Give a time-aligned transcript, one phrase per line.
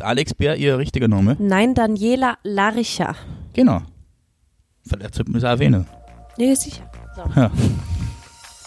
[0.00, 1.36] Ist Alex Bär Ihr richtiger Name?
[1.38, 3.16] Nein, Daniela Laricha.
[3.52, 3.82] Genau.
[4.88, 5.86] Vielleicht sollte man es erwähnen.
[6.38, 6.90] Nee, sicher.
[7.14, 7.22] So.
[7.38, 7.50] Ja.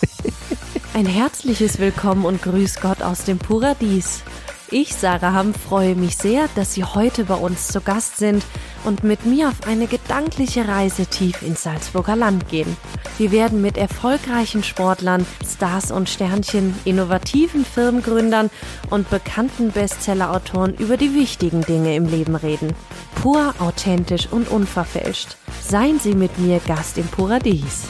[0.94, 4.22] Ein herzliches Willkommen und Grüß Gott aus dem Paradies.
[4.70, 8.46] Ich, Sarah Hamm, freue mich sehr, dass Sie heute bei uns zu Gast sind
[8.84, 12.78] und mit mir auf eine gedankliche Reise tief ins Salzburger Land gehen.
[13.18, 18.50] Wir werden mit erfolgreichen Sportlern, Stars und Sternchen, innovativen Firmengründern
[18.90, 22.74] und bekannten Bestsellerautoren über die wichtigen Dinge im Leben reden.
[23.16, 25.38] Pur, authentisch und unverfälscht.
[25.62, 27.84] Seien Sie mit mir Gast im Paradies.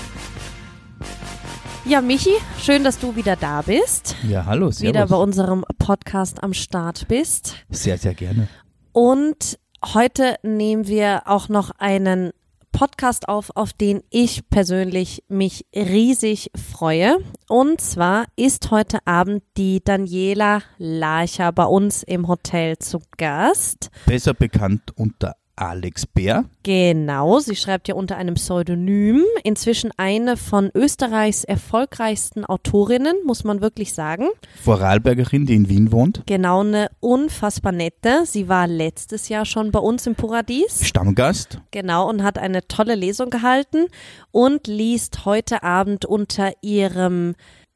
[1.86, 4.16] Ja, Michi, schön, dass du wieder da bist.
[4.28, 4.88] Ja, hallo, servus.
[4.88, 7.56] Wieder bei unserem Podcast am Start bist.
[7.70, 8.48] Sehr, sehr gerne.
[8.94, 9.60] Und
[9.94, 12.32] heute nehmen wir auch noch einen
[12.72, 17.18] Podcast auf, auf den ich persönlich mich riesig freue.
[17.48, 23.90] Und zwar ist heute Abend die Daniela Larcher bei uns im Hotel zu Gast.
[24.06, 26.46] Besser bekannt unter Alex Bär.
[26.64, 29.24] Genau, sie schreibt ja unter einem Pseudonym.
[29.44, 34.28] Inzwischen eine von Österreichs erfolgreichsten Autorinnen, muss man wirklich sagen.
[34.64, 36.24] Vorarlbergerin, die in Wien wohnt.
[36.26, 38.26] Genau, eine unfassbar nette.
[38.26, 40.86] Sie war letztes Jahr schon bei uns im Paradies.
[40.88, 41.60] Stammgast.
[41.72, 43.86] Genau, und hat eine tolle Lesung gehalten
[44.32, 47.36] und liest heute Abend unter ihrem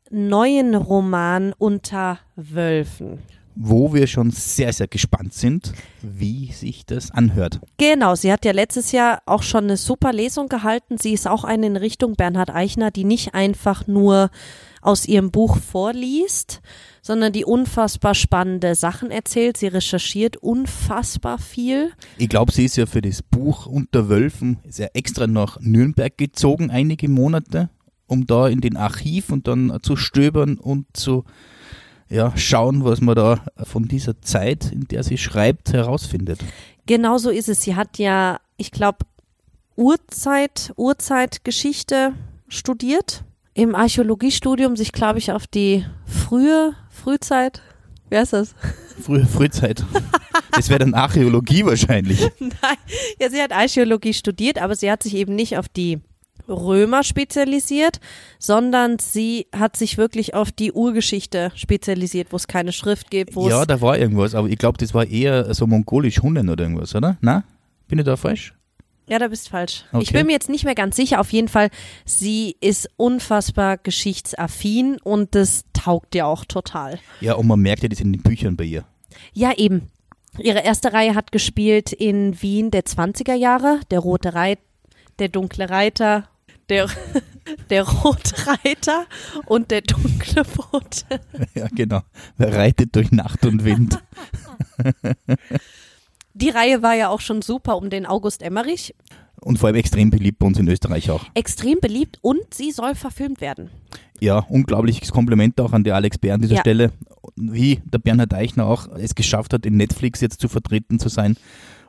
[0.09, 3.19] neuen Roman Unter Wölfen.
[3.59, 7.59] Wo wir schon sehr, sehr gespannt sind, wie sich das anhört.
[7.77, 10.97] Genau, sie hat ja letztes Jahr auch schon eine super Lesung gehalten.
[10.97, 14.29] Sie ist auch eine in Richtung Bernhard Eichner, die nicht einfach nur
[14.81, 16.61] aus ihrem Buch vorliest,
[17.01, 19.57] sondern die unfassbar spannende Sachen erzählt.
[19.57, 21.91] Sie recherchiert unfassbar viel.
[22.17, 26.17] Ich glaube, sie ist ja für das Buch Unter Wölfen ist ja extra nach Nürnberg
[26.17, 27.69] gezogen, einige Monate,
[28.07, 31.25] um da in den Archiv und dann zu stöbern und zu
[32.09, 36.39] ja, schauen, was man da von dieser Zeit, in der sie schreibt, herausfindet.
[36.85, 37.61] Genau so ist es.
[37.61, 38.99] Sie hat ja, ich glaube,
[39.75, 42.13] Urzeit, Urzeitgeschichte
[42.47, 43.23] studiert.
[43.53, 47.61] Im Archäologiestudium sich, glaube ich, auf die frühe Frühzeit.
[48.09, 48.55] Wer ist das?
[49.01, 49.83] Frühe Frühzeit.
[50.51, 52.19] Das wäre dann Archäologie wahrscheinlich.
[52.39, 52.77] Nein,
[53.19, 55.99] ja, sie hat Archäologie studiert, aber sie hat sich eben nicht auf die
[56.47, 57.99] Römer spezialisiert,
[58.39, 63.35] sondern sie hat sich wirklich auf die Urgeschichte spezialisiert, wo es keine Schrift gibt.
[63.35, 66.63] Wo Ja, da war irgendwas, aber ich glaube, das war eher so mongolisch Hunnen oder
[66.63, 67.17] irgendwas, oder?
[67.21, 67.43] Na?
[67.87, 68.53] Bin ich da falsch?
[69.09, 69.85] ja, da bist falsch.
[69.91, 70.03] Okay.
[70.03, 71.19] Ich bin mir jetzt nicht mehr ganz sicher.
[71.19, 71.69] Auf jeden Fall,
[72.05, 76.99] sie ist unfassbar geschichtsaffin und das taugt ja auch total.
[77.21, 78.83] Ja, und man merkt ja das in den Büchern bei ihr.
[79.33, 79.89] Ja, eben.
[80.39, 84.59] Ihre erste Reihe hat gespielt in Wien der 20er Jahre, der Rote Reit,
[85.19, 86.29] der Dunkle Reiter,
[86.69, 86.87] der,
[87.69, 89.05] der Rote Reiter
[89.45, 91.21] und der Dunkle Bote.
[91.55, 92.01] Ja, genau.
[92.37, 93.99] Wer reitet durch Nacht und Wind?
[96.33, 98.93] Die Reihe war ja auch schon super um den August Emmerich.
[99.41, 101.25] Und vor allem extrem beliebt bei uns in Österreich auch.
[101.33, 103.69] Extrem beliebt und sie soll verfilmt werden.
[104.19, 106.61] Ja, unglaubliches Kompliment auch an die Alex Bär an dieser Ja.
[106.61, 106.91] Stelle.
[107.35, 111.37] Wie der Bernhard Eichner auch es geschafft hat, in Netflix jetzt zu vertreten zu sein.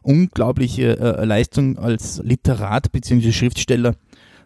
[0.02, 3.32] Unglaubliche äh, Leistung als Literat bzw.
[3.32, 3.94] Schriftsteller.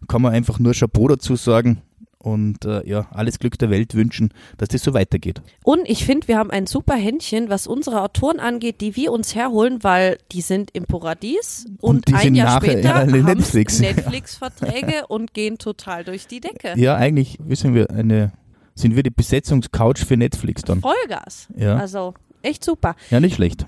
[0.09, 1.83] Kann man einfach nur Chapeau dazu sagen.
[2.23, 5.43] Und äh, ja, alles Glück der Welt wünschen, dass das so weitergeht.
[5.65, 9.35] Und ich finde, wir haben ein super Händchen, was unsere Autoren angeht, die wir uns
[9.35, 13.81] herholen, weil die sind im Paradies und, Und ein Jahr nachher, später ja, haben Netflix.
[13.81, 16.75] Netflix-Verträge und gehen total durch die Decke.
[16.77, 18.33] Ja, eigentlich wissen wir eine,
[18.77, 20.81] sind wir die Besetzungscouch für Netflix dann.
[20.81, 21.49] Vollgas.
[21.57, 21.77] Ja.
[21.77, 22.95] Also echt super.
[23.11, 23.67] Ja, nicht schlecht.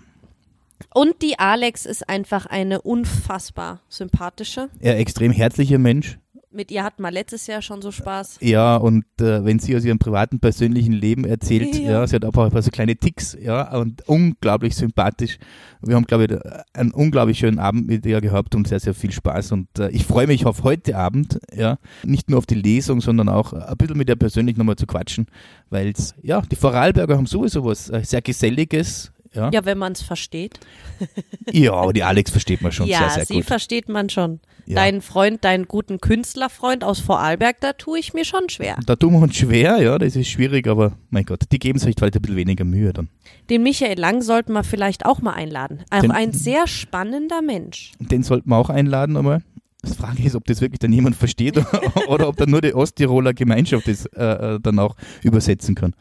[0.94, 4.68] Und die Alex ist einfach eine unfassbar sympathische.
[4.78, 6.18] Er extrem herzlicher Mensch.
[6.54, 8.38] Mit ihr hatten wir letztes Jahr schon so Spaß.
[8.40, 11.90] Ja, und äh, wenn sie aus ihrem privaten, persönlichen Leben erzählt, Ja.
[11.90, 15.38] ja, sie hat auch ein paar so kleine Ticks, ja, und unglaublich sympathisch.
[15.82, 16.30] Wir haben, glaube ich,
[16.72, 19.52] einen unglaublich schönen Abend mit ihr gehabt und sehr, sehr viel Spaß.
[19.52, 23.28] Und äh, ich freue mich auf heute Abend, ja, nicht nur auf die Lesung, sondern
[23.28, 25.26] auch ein bisschen mit ihr persönlich nochmal zu quatschen,
[25.70, 25.92] weil
[26.22, 29.50] ja, die Vorarlberger haben sowieso was äh, sehr Geselliges, ja.
[29.52, 30.60] Ja, wenn man es versteht.
[31.52, 33.44] Ja, aber die Alex versteht man schon ja, sehr, sehr sie gut.
[33.44, 34.40] versteht man schon.
[34.66, 34.76] Ja.
[34.76, 38.78] Deinen Freund, deinen guten Künstlerfreund aus Vorarlberg, da tue ich mir schon schwer.
[38.86, 41.94] Da tun wir uns schwer, ja, das ist schwierig, aber mein Gott, die geben sich
[42.00, 43.08] halt ein bisschen weniger Mühe dann.
[43.50, 45.84] Den Michael Lang sollten wir vielleicht auch mal einladen.
[45.90, 47.92] Auch Den- ein sehr spannender Mensch.
[47.98, 49.42] Den sollten wir auch einladen einmal.
[49.82, 51.62] Das Frage ist, ob das wirklich dann jemand versteht
[52.08, 55.94] oder ob dann nur die Osttiroler Gemeinschaft das äh, äh, dann auch übersetzen kann.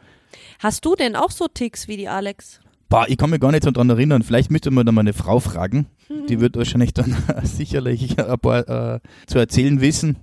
[0.59, 2.61] Hast du denn auch so Ticks wie die Alex?
[2.93, 4.21] Boah, ich kann mich gar nicht so dran erinnern.
[4.21, 5.87] Vielleicht müsste man dann mal eine Frau fragen.
[6.29, 10.17] Die wird wahrscheinlich dann sicherlich ein paar äh, zu erzählen wissen.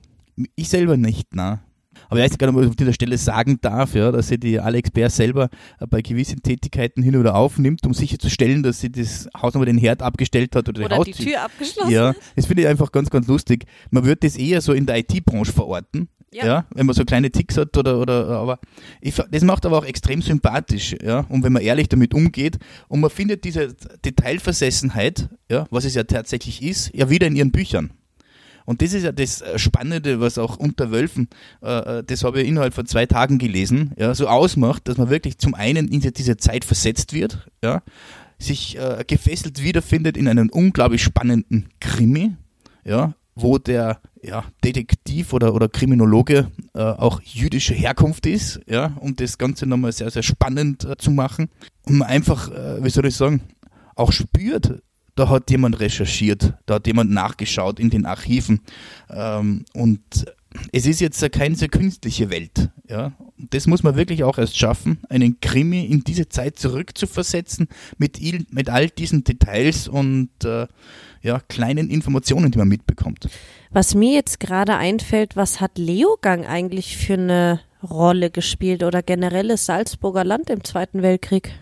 [0.55, 1.65] Ich selber nicht, na.
[2.09, 4.61] Aber ich weiß nicht, ob ich auf dieser Stelle sagen darf, ja, dass sie die
[4.61, 5.49] Alex Bär selber
[5.89, 10.01] bei gewissen Tätigkeiten hin oder aufnimmt, um sicherzustellen, dass sie das Haus nochmal den Herd
[10.01, 11.91] abgestellt hat oder, oder die, die Tür abgeschlossen.
[11.91, 13.65] Ja, das finde ich einfach ganz, ganz lustig.
[13.91, 16.09] Man würde das eher so in der IT-Branche verorten.
[16.33, 16.47] Ja.
[16.47, 16.67] ja.
[16.75, 18.61] wenn man so kleine Ticks hat oder, oder aber
[19.01, 23.01] ich, das macht aber auch extrem sympathisch, ja, und wenn man ehrlich damit umgeht und
[23.01, 23.75] man findet diese
[24.05, 27.93] Detailversessenheit, ja, was es ja tatsächlich ist, ja wieder in ihren Büchern.
[28.65, 31.29] Und das ist ja das Spannende, was auch unter Wölfen,
[31.63, 35.11] äh, äh, das habe ich innerhalb von zwei Tagen gelesen, ja, so ausmacht, dass man
[35.11, 37.83] wirklich zum einen in diese Zeit versetzt wird, ja,
[38.39, 42.37] sich äh, gefesselt wiederfindet in einem unglaublich spannenden Krimi,
[42.85, 49.17] ja, wo der ja, Detektiv oder, oder Kriminologe äh, auch jüdische Herkunft ist, ja, um
[49.17, 51.49] das Ganze nochmal sehr, sehr spannend äh, zu machen.
[51.87, 53.43] Und man einfach, äh, wie soll ich sagen,
[53.97, 54.83] auch spürt,
[55.15, 58.61] da hat jemand recherchiert, da hat jemand nachgeschaut in den Archiven.
[59.11, 60.01] Ähm, und
[60.73, 62.71] es ist jetzt keine so künstliche Welt.
[62.89, 63.13] Ja?
[63.37, 67.69] Das muss man wirklich auch erst schaffen, einen Krimi in diese Zeit zurückzuversetzen
[67.99, 68.21] mit,
[68.53, 70.67] mit all diesen Details und äh,
[71.23, 73.29] ja, kleinen Informationen, die man mitbekommt.
[73.71, 79.67] Was mir jetzt gerade einfällt, was hat Leogang eigentlich für eine Rolle gespielt oder generelles
[79.67, 81.53] Salzburger Land im Zweiten Weltkrieg?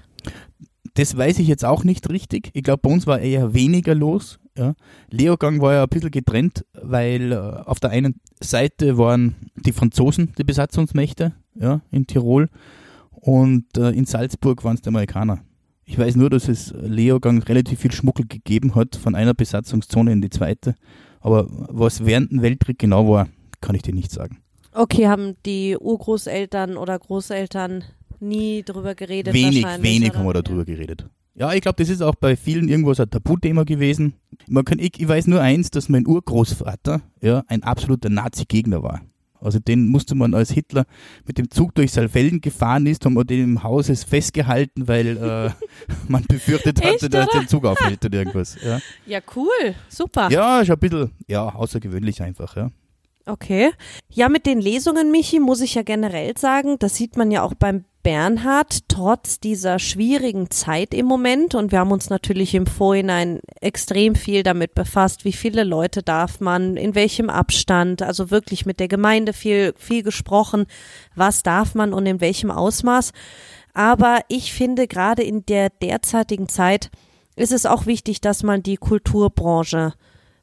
[0.94, 2.50] Das weiß ich jetzt auch nicht richtig.
[2.54, 4.40] Ich glaube, bei uns war eher weniger los.
[4.56, 4.74] Ja.
[5.10, 10.32] Leogang war ja ein bisschen getrennt, weil äh, auf der einen Seite waren die Franzosen
[10.36, 12.48] die Besatzungsmächte ja, in Tirol
[13.10, 15.40] und äh, in Salzburg waren es die Amerikaner.
[15.88, 20.20] Ich weiß nur, dass es Leogang relativ viel Schmuggel gegeben hat von einer Besatzungszone in
[20.20, 20.74] die zweite.
[21.20, 23.28] Aber was während dem Weltkrieg genau war,
[23.62, 24.36] kann ich dir nicht sagen.
[24.74, 27.84] Okay, haben die Urgroßeltern oder Großeltern
[28.20, 29.32] nie drüber geredet.
[29.32, 30.64] Wenig, wenig haben wir darüber ja.
[30.74, 31.06] geredet.
[31.34, 34.12] Ja, ich glaube, das ist auch bei vielen irgendwo so ein Tabuthema gewesen.
[34.46, 39.00] Man kann, ich, ich weiß nur eins, dass mein Urgroßvater ja, ein absoluter Nazi-Gegner war.
[39.40, 40.84] Also den musste man als Hitler
[41.26, 45.50] mit dem Zug durch Saalfelden gefahren ist, haben wir den im Haus festgehalten, weil äh,
[46.08, 48.56] man befürchtet hatte, Echt, dass der Zug aufhält oder irgendwas.
[48.62, 48.80] Ja.
[49.06, 50.30] ja, cool, super.
[50.30, 52.70] Ja, ist ein bisschen ja, außergewöhnlich einfach, ja.
[53.28, 53.72] Okay.
[54.08, 57.52] Ja, mit den Lesungen, Michi, muss ich ja generell sagen, das sieht man ja auch
[57.52, 63.40] beim Bernhard trotz dieser schwierigen Zeit im Moment und wir haben uns natürlich im Vorhinein
[63.60, 68.80] extrem viel damit befasst, wie viele Leute darf man, in welchem Abstand, also wirklich mit
[68.80, 70.64] der Gemeinde viel, viel gesprochen,
[71.14, 73.12] was darf man und in welchem Ausmaß.
[73.74, 76.90] Aber ich finde gerade in der derzeitigen Zeit
[77.36, 79.92] ist es auch wichtig, dass man die Kulturbranche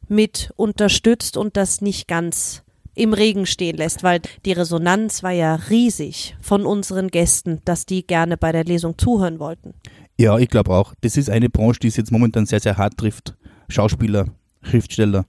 [0.08, 2.65] mit unterstützt und das nicht ganz
[2.96, 8.08] im Regen stehen lässt, weil die Resonanz war ja riesig von unseren Gästen, dass die
[8.08, 9.74] gerne bei der Lesung zuhören wollten.
[10.18, 10.94] Ja, ich glaube auch.
[11.02, 13.36] Das ist eine Branche, die es jetzt momentan sehr, sehr hart trifft.
[13.68, 14.28] Schauspieler,
[14.62, 15.26] Schriftsteller,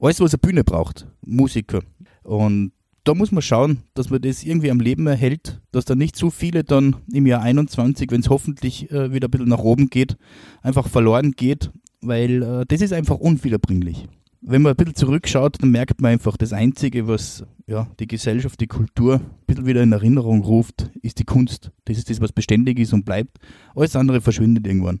[0.00, 1.80] alles, was eine Bühne braucht, Musiker.
[2.22, 2.72] Und
[3.04, 6.30] da muss man schauen, dass man das irgendwie am Leben erhält, dass da nicht zu
[6.30, 10.16] viele dann im Jahr 21, wenn es hoffentlich äh, wieder ein bisschen nach oben geht,
[10.62, 11.70] einfach verloren geht,
[12.00, 14.06] weil äh, das ist einfach unwiederbringlich
[14.42, 18.60] wenn man ein bisschen zurückschaut, dann merkt man einfach, das Einzige, was ja, die Gesellschaft,
[18.60, 21.70] die Kultur ein bisschen wieder in Erinnerung ruft, ist die Kunst.
[21.84, 23.38] Das ist das, was beständig ist und bleibt.
[23.74, 25.00] Alles andere verschwindet irgendwann.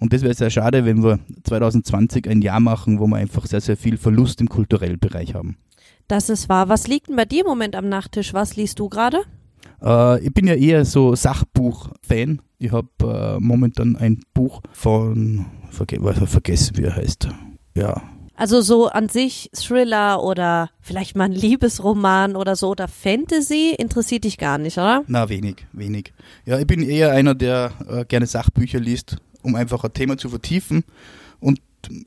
[0.00, 3.60] Und das wäre sehr schade, wenn wir 2020 ein Jahr machen, wo wir einfach sehr,
[3.60, 5.58] sehr viel Verlust im kulturellen Bereich haben.
[6.08, 6.68] Das ist wahr.
[6.68, 8.34] Was liegt denn bei dir im Moment am Nachttisch?
[8.34, 9.22] Was liest du gerade?
[9.80, 12.42] Äh, ich bin ja eher so Sachbuch-Fan.
[12.58, 17.28] Ich habe äh, momentan ein Buch von, verge vergessen, wie er heißt.
[17.76, 18.02] Ja,
[18.42, 24.24] also so an sich Thriller oder vielleicht mal ein Liebesroman oder so oder Fantasy interessiert
[24.24, 25.04] dich gar nicht, oder?
[25.06, 26.12] Na, wenig, wenig.
[26.44, 30.28] Ja, ich bin eher einer, der äh, gerne Sachbücher liest, um einfach ein Thema zu
[30.28, 30.82] vertiefen.
[31.38, 31.60] Und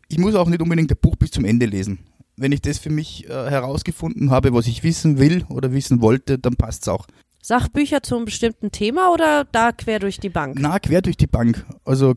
[0.09, 1.99] ich muss auch nicht unbedingt ein Buch bis zum Ende lesen.
[2.35, 6.37] Wenn ich das für mich äh, herausgefunden habe, was ich wissen will oder wissen wollte,
[6.37, 7.07] dann passt es auch.
[7.45, 10.57] Sachbücher zu einem bestimmten Thema oder da quer durch die Bank?
[10.59, 11.63] Na, quer durch die Bank.
[11.85, 12.15] Also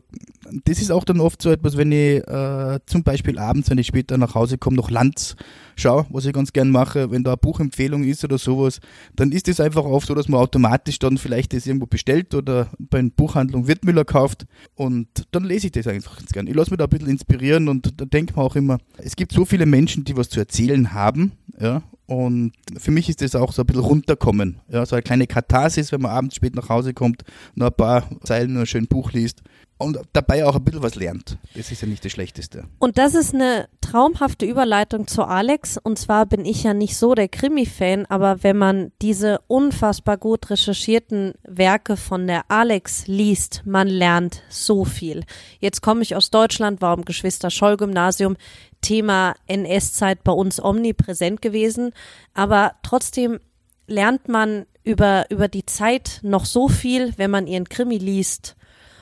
[0.65, 3.85] das ist auch dann oft so etwas, wenn ich äh, zum Beispiel abends, wenn ich
[3.85, 5.35] später nach Hause komme, noch Lanz
[5.75, 8.79] schaue, was ich ganz gern mache, wenn da eine Buchempfehlung ist oder sowas,
[9.15, 12.71] dann ist es einfach oft so, dass man automatisch dann vielleicht das irgendwo bestellt oder
[12.79, 16.47] bei einer Buchhandlung Wirtmüller kauft und dann lese ich das einfach ganz gern.
[16.47, 19.31] Ich lasse mich da ein bisschen inspirieren und da denke man auch immer, es gibt
[19.31, 23.53] so viele Menschen, die was zu erzählen haben, ja, und für mich ist das auch
[23.53, 24.59] so ein bisschen runterkommen.
[24.67, 27.23] Ja, so eine kleine Katharsis, wenn man abends spät nach Hause kommt,
[27.53, 29.43] nur ein paar Zeilen, nur ein schönes Buch liest
[29.79, 31.37] und dabei auch ein bisschen was lernt.
[31.55, 32.65] Das ist ja nicht das Schlechteste.
[32.79, 35.77] Und das ist eine traumhafte Überleitung zu Alex.
[35.77, 40.49] Und zwar bin ich ja nicht so der Krimi-Fan, aber wenn man diese unfassbar gut
[40.49, 45.23] recherchierten Werke von der Alex liest, man lernt so viel.
[45.59, 48.35] Jetzt komme ich aus Deutschland, war im Geschwister-Scholl-Gymnasium.
[48.81, 51.93] Thema NS-Zeit bei uns omnipräsent gewesen.
[52.33, 53.39] Aber trotzdem
[53.87, 58.55] lernt man über, über die Zeit noch so viel, wenn man ihren Krimi liest.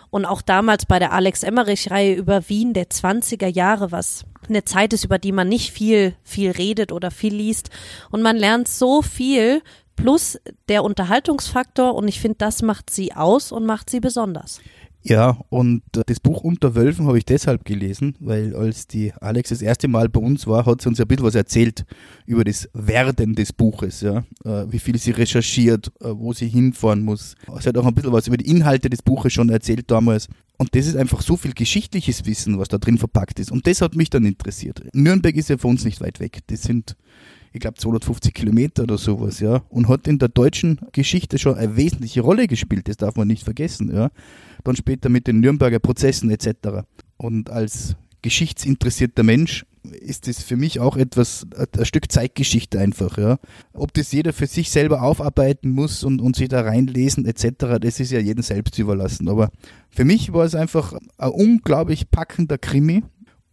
[0.10, 4.94] Und auch damals bei der Alex Emmerich-Reihe über Wien der 20er Jahre, was eine Zeit
[4.94, 7.70] ist, über die man nicht viel, viel redet oder viel liest.
[8.10, 9.62] Und man lernt so viel
[9.98, 14.62] plus der Unterhaltungsfaktor und ich finde, das macht sie aus und macht sie besonders.
[15.04, 19.50] Ja, und äh, das Buch Unter Wölfen habe ich deshalb gelesen, weil als die Alex
[19.50, 21.86] das erste Mal bei uns war, hat sie uns ein bisschen was erzählt
[22.26, 27.04] über das Werden des Buches, ja, äh, wie viel sie recherchiert, äh, wo sie hinfahren
[27.04, 27.36] muss.
[27.60, 30.28] Sie hat auch ein bisschen was über die Inhalte des Buches schon erzählt damals.
[30.58, 33.52] Und das ist einfach so viel geschichtliches Wissen, was da drin verpackt ist.
[33.52, 34.84] Und das hat mich dann interessiert.
[34.94, 36.40] Nürnberg ist ja von uns nicht weit weg.
[36.48, 36.98] Das sind
[37.58, 41.76] ich glaube 250 Kilometer oder sowas, ja, und hat in der deutschen Geschichte schon eine
[41.76, 44.10] wesentliche Rolle gespielt, das darf man nicht vergessen, ja.
[44.64, 46.86] Dann später mit den Nürnberger Prozessen etc.
[47.18, 53.40] Und als geschichtsinteressierter Mensch ist das für mich auch etwas, ein Stück Zeitgeschichte einfach, ja.
[53.74, 58.00] Ob das jeder für sich selber aufarbeiten muss und, und sich da reinlesen etc., das
[58.00, 59.30] ist ja jedem selbst überlassen.
[59.30, 59.50] Aber
[59.90, 63.04] für mich war es einfach ein unglaublich packender Krimi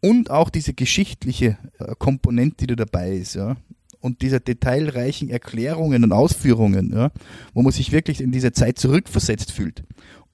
[0.00, 3.56] und auch diese geschichtliche äh, Komponente, die da dabei ist, ja
[4.04, 7.10] und dieser detailreichen Erklärungen und Ausführungen, ja,
[7.54, 9.82] wo man sich wirklich in diese Zeit zurückversetzt fühlt.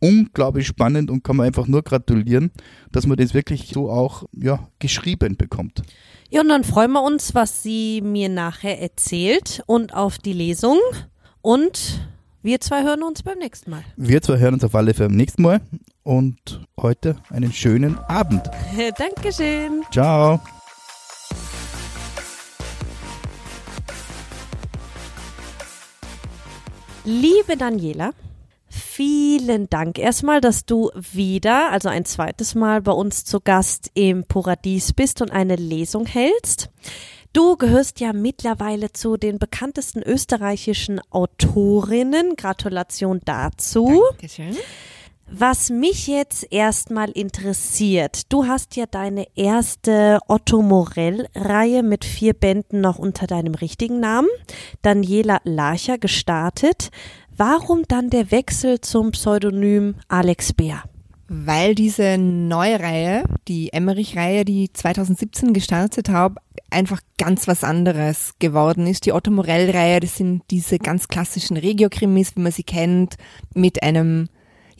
[0.00, 2.50] Unglaublich spannend und kann man einfach nur gratulieren,
[2.90, 5.82] dass man das wirklich so auch ja, geschrieben bekommt.
[6.30, 10.78] Ja, und dann freuen wir uns, was sie mir nachher erzählt und auf die Lesung.
[11.40, 12.10] Und
[12.42, 13.84] wir zwei hören uns beim nächsten Mal.
[13.96, 15.60] Wir zwei hören uns auf alle Fälle beim nächsten Mal
[16.02, 18.42] und heute einen schönen Abend.
[18.98, 19.82] Dankeschön.
[19.92, 20.40] Ciao.
[27.04, 28.12] Liebe Daniela,
[28.68, 34.24] vielen Dank erstmal, dass du wieder, also ein zweites Mal bei uns zu Gast im
[34.24, 36.68] Paradies bist und eine Lesung hältst.
[37.32, 42.36] Du gehörst ja mittlerweile zu den bekanntesten österreichischen Autorinnen.
[42.36, 44.02] Gratulation dazu.
[44.10, 44.56] Dankeschön.
[45.32, 52.80] Was mich jetzt erstmal interessiert, du hast ja deine erste Otto Morell-Reihe mit vier Bänden
[52.80, 54.28] noch unter deinem richtigen Namen,
[54.82, 56.90] Daniela Larcher, gestartet.
[57.36, 60.82] Warum dann der Wechsel zum Pseudonym Alex Bär?
[61.28, 68.88] Weil diese neue Reihe, die Emmerich-Reihe, die 2017 gestartet habe, einfach ganz was anderes geworden
[68.88, 69.06] ist.
[69.06, 73.14] Die Otto Morell-Reihe, das sind diese ganz klassischen Regiokrimis, wie man sie kennt,
[73.54, 74.28] mit einem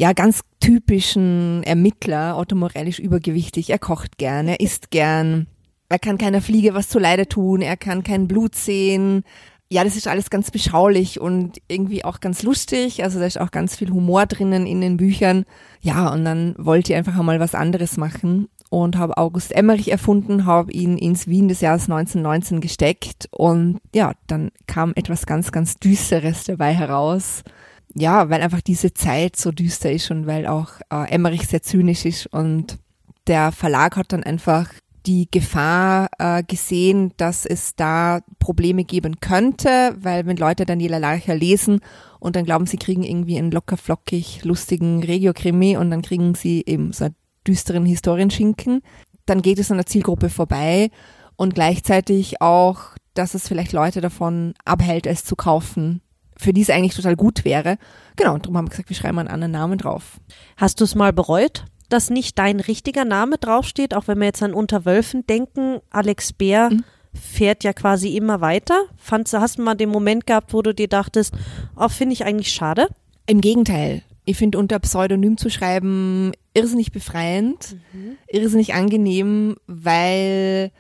[0.00, 5.47] ja, ganz typischen Ermittler, Otto Morell ist übergewichtig, er kocht gern, er isst gern,
[5.90, 9.25] er kann keiner Fliege was zuleide tun, er kann kein Blut sehen.
[9.69, 13.04] Ja, das ist alles ganz beschaulich und irgendwie auch ganz lustig.
[13.04, 15.45] Also da ist auch ganz viel Humor drinnen in den Büchern.
[15.83, 20.47] Ja, und dann wollte ich einfach einmal was anderes machen und habe August Emmerich erfunden,
[20.47, 25.76] habe ihn ins Wien des Jahres 1919 gesteckt und ja, dann kam etwas ganz, ganz
[25.76, 27.45] Düsteres dabei heraus
[27.94, 32.04] ja, weil einfach diese Zeit so düster ist und weil auch äh, Emmerich sehr zynisch
[32.04, 32.78] ist und
[33.26, 34.68] der Verlag hat dann einfach
[35.06, 41.35] die Gefahr äh, gesehen, dass es da Probleme geben könnte, weil wenn Leute Daniela Larcher
[41.35, 41.80] lesen
[42.18, 46.62] und dann glauben, sie kriegen irgendwie einen locker flockig lustigen Regio-Krimi und dann kriegen sie
[46.66, 47.14] eben so einen
[47.47, 48.82] düsteren Historienschinken,
[49.25, 50.90] dann geht es an der Zielgruppe vorbei
[51.37, 52.80] und gleichzeitig auch,
[53.14, 56.02] dass es vielleicht Leute davon abhält, es zu kaufen,
[56.40, 57.76] für die es eigentlich total gut wäre.
[58.16, 60.18] Genau, und darum haben wir gesagt, wir schreiben einen anderen Namen drauf.
[60.56, 64.42] Hast du es mal bereut, dass nicht dein richtiger Name draufsteht, auch wenn wir jetzt
[64.42, 66.85] an Unterwölfen denken, Alex Bär mhm.
[67.12, 68.85] fährt ja quasi immer weiter.
[68.97, 71.35] Fandst, hast du mal den Moment gehabt, wo du dir dachtest,
[71.76, 72.88] oh, finde ich eigentlich schade?
[73.26, 74.02] Im Gegenteil.
[74.25, 78.16] Ich finde unter Pseudonym zu schreiben irrsinnig befreiend, mhm.
[78.28, 80.73] irrsinnig angenehm, weil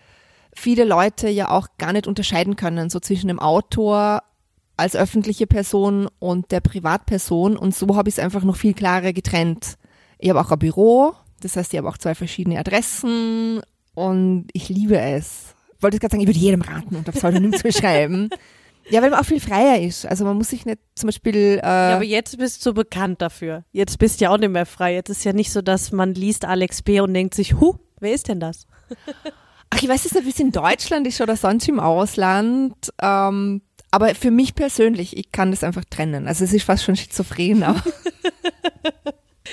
[0.52, 4.22] viele Leute ja auch gar nicht unterscheiden können, so zwischen dem Autor
[4.80, 7.56] als öffentliche Person und der Privatperson.
[7.56, 9.76] Und so habe ich es einfach noch viel klarer getrennt.
[10.18, 13.60] Ich habe auch ein Büro, das heißt, ich habe auch zwei verschiedene Adressen
[13.94, 15.54] und ich liebe es.
[15.76, 18.30] Ich wollte gerade sagen, ich würde jedem raten, unter Pseudonym zu schreiben.
[18.88, 20.06] Ja, weil man auch viel freier ist.
[20.06, 21.60] Also man muss sich nicht zum Beispiel.
[21.62, 23.64] Äh ja, aber jetzt bist du bekannt dafür.
[23.72, 24.94] Jetzt bist du ja auch nicht mehr frei.
[24.94, 27.00] Jetzt ist ja nicht so, dass man liest Alex B.
[27.00, 28.66] und denkt sich, hu, wer ist denn das?
[29.70, 32.74] Ach, ich weiß jetzt nicht, wie es in Deutschland ist oder sonst im Ausland.
[33.00, 36.28] Ähm, aber für mich persönlich, ich kann das einfach trennen.
[36.28, 37.82] Also es ist fast schon schizophren, aber.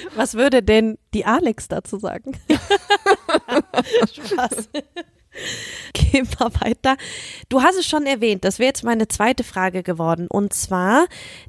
[0.15, 2.37] Was würde denn die Alex dazu sagen?
[4.11, 4.69] Spaß.
[5.93, 6.97] Gehen wir weiter.
[7.49, 10.27] Du hast es schon erwähnt, das wäre jetzt meine zweite Frage geworden.
[10.27, 11.07] Und zwar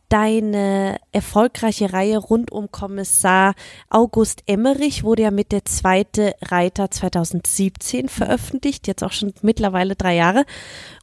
[0.09, 3.55] deine erfolgreiche Reihe rund um Kommissar
[3.91, 10.15] August Emmerich wurde ja mit der zweite Reiter 2017 veröffentlicht, jetzt auch schon mittlerweile drei
[10.15, 10.45] Jahre,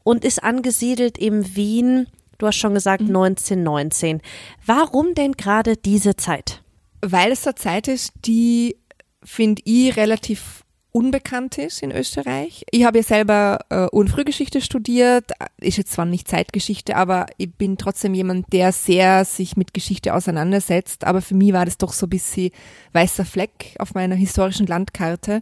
[0.03, 4.21] und ist angesiedelt im Wien Du hast schon gesagt 1919.
[4.65, 6.61] Warum denn gerade diese Zeit?
[7.01, 8.77] Weil es eine Zeit ist, die,
[9.23, 10.64] finde ich, relativ
[10.95, 12.65] unbekannt ist in Österreich.
[12.71, 17.77] Ich habe ja selber äh, Unfrühgeschichte studiert, ist jetzt zwar nicht Zeitgeschichte, aber ich bin
[17.77, 21.03] trotzdem jemand, der sehr sich mit Geschichte auseinandersetzt.
[21.03, 22.51] Aber für mich war das doch so ein bisschen
[22.93, 25.41] weißer Fleck auf meiner historischen Landkarte.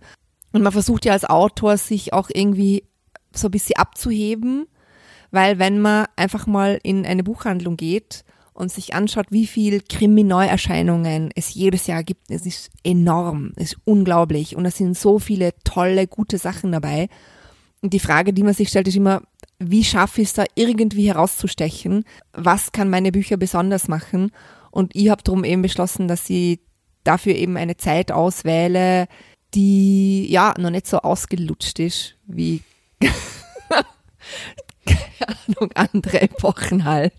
[0.54, 2.84] Und man versucht ja als Autor sich auch irgendwie
[3.32, 4.66] so ein bisschen abzuheben,
[5.30, 11.32] weil wenn man einfach mal in eine Buchhandlung geht und sich anschaut, wie viel Krimi-Neuerscheinungen
[11.36, 15.54] es jedes Jahr gibt, es ist enorm, es ist unglaublich und es sind so viele
[15.64, 17.10] tolle, gute Sachen dabei.
[17.82, 19.24] Und die Frage, die man sich stellt, ist immer,
[19.60, 22.06] wie schaffe ich es da irgendwie herauszustechen?
[22.32, 24.32] Was kann meine Bücher besonders machen?
[24.72, 26.60] Und ich habe darum eben beschlossen, dass ich
[27.04, 29.08] dafür eben eine Zeit auswähle,
[29.54, 32.62] die ja noch nicht so ausgelutscht ist wie
[34.86, 37.14] keine Ahnung, andere Epochen halt.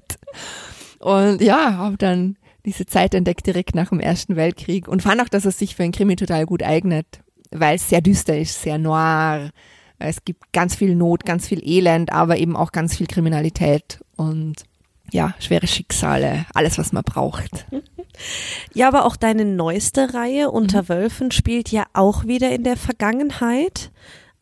[1.05, 5.29] Und ja, habe dann diese Zeit entdeckt direkt nach dem Ersten Weltkrieg und fand auch,
[5.29, 7.21] dass es sich für ein Krimi total gut eignet,
[7.51, 9.51] weil es sehr düster ist, sehr noir.
[9.99, 14.65] Es gibt ganz viel Not, ganz viel Elend, aber eben auch ganz viel Kriminalität und
[15.13, 17.67] ja, schwere Schicksale, alles, was man braucht.
[18.73, 20.89] Ja, aber auch deine neueste Reihe Unter mhm.
[20.89, 23.91] Wölfen spielt ja auch wieder in der Vergangenheit.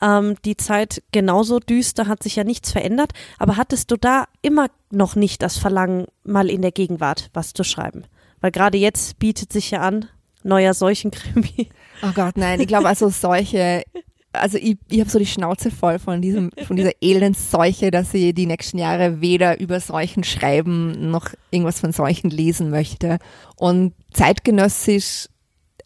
[0.02, 3.12] Ähm, die Zeit genauso düster, hat sich ja nichts verändert.
[3.38, 7.62] Aber hattest du da immer noch nicht das Verlangen, mal in der Gegenwart was zu
[7.62, 8.04] schreiben?
[8.40, 10.06] Weil gerade jetzt bietet sich ja an,
[10.42, 11.68] neuer Seuchenkrimi.
[12.02, 13.84] Oh Gott, nein, ich glaube also solche,
[14.32, 18.34] also ich, ich habe so die Schnauze voll von diesem, von dieser Elendsseuche, dass ich
[18.34, 23.18] die nächsten Jahre weder über Seuchen schreiben noch irgendwas von Seuchen lesen möchte.
[23.56, 25.28] Und zeitgenössisch,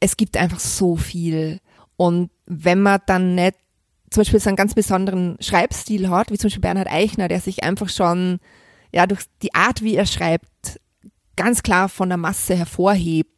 [0.01, 1.61] es gibt einfach so viel.
[1.97, 3.57] Und wenn man dann nicht
[4.11, 7.65] zum Beispiel so einen ganz besonderen Schreibstil hat, wie zum Beispiel Bernhard Eichner, der sich
[7.65, 8.39] einfach schon
[8.93, 10.81] ja durch die Art, wie er schreibt,
[11.37, 13.31] ganz klar von der Masse hervorhebt,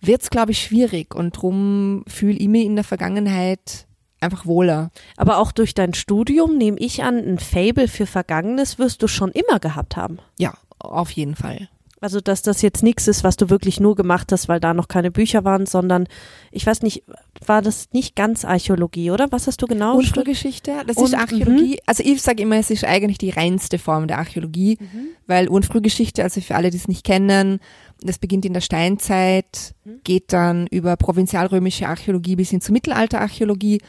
[0.00, 1.14] wird es, glaube ich, schwierig.
[1.14, 3.86] Und darum fühle ich mich in der Vergangenheit
[4.20, 4.90] einfach wohler.
[5.16, 9.32] Aber auch durch dein Studium, nehme ich an, ein Fable für Vergangenes wirst du schon
[9.32, 10.18] immer gehabt haben.
[10.38, 11.68] Ja, auf jeden Fall.
[12.00, 14.88] Also, dass das jetzt nichts ist, was du wirklich nur gemacht hast, weil da noch
[14.88, 16.06] keine Bücher waren, sondern
[16.50, 17.04] ich weiß nicht,
[17.44, 19.32] war das nicht ganz Archäologie, oder?
[19.32, 19.96] Was hast du genau?
[19.96, 21.74] Unfrühgeschichte, das Und, ist Archäologie.
[21.74, 21.80] Mhm.
[21.86, 25.08] Also ich sage immer, es ist eigentlich die reinste Form der Archäologie, mhm.
[25.26, 27.60] weil Unfrühgeschichte, also für alle, die es nicht kennen,
[28.02, 30.00] das beginnt in der Steinzeit, mhm.
[30.04, 33.80] geht dann über provinzialrömische Archäologie bis hin zur Mittelalterarchäologie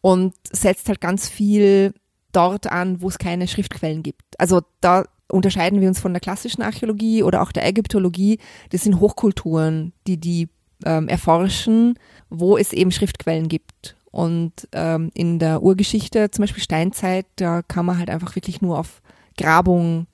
[0.00, 1.92] und setzt halt ganz viel
[2.30, 4.38] dort an, wo es keine Schriftquellen gibt.
[4.38, 8.38] Also da unterscheiden wir uns von der klassischen Archäologie oder auch der Ägyptologie.
[8.70, 10.48] Das sind Hochkulturen, die die
[10.84, 11.98] ähm, erforschen,
[12.30, 13.96] wo es eben Schriftquellen gibt.
[14.10, 18.78] Und ähm, in der Urgeschichte, zum Beispiel Steinzeit, da kann man halt einfach wirklich nur
[18.78, 19.02] auf
[19.36, 20.06] Grabung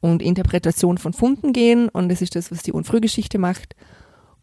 [0.00, 1.88] und Interpretation von Funden gehen.
[1.88, 3.76] Und das ist das, was die Unfrühgeschichte macht.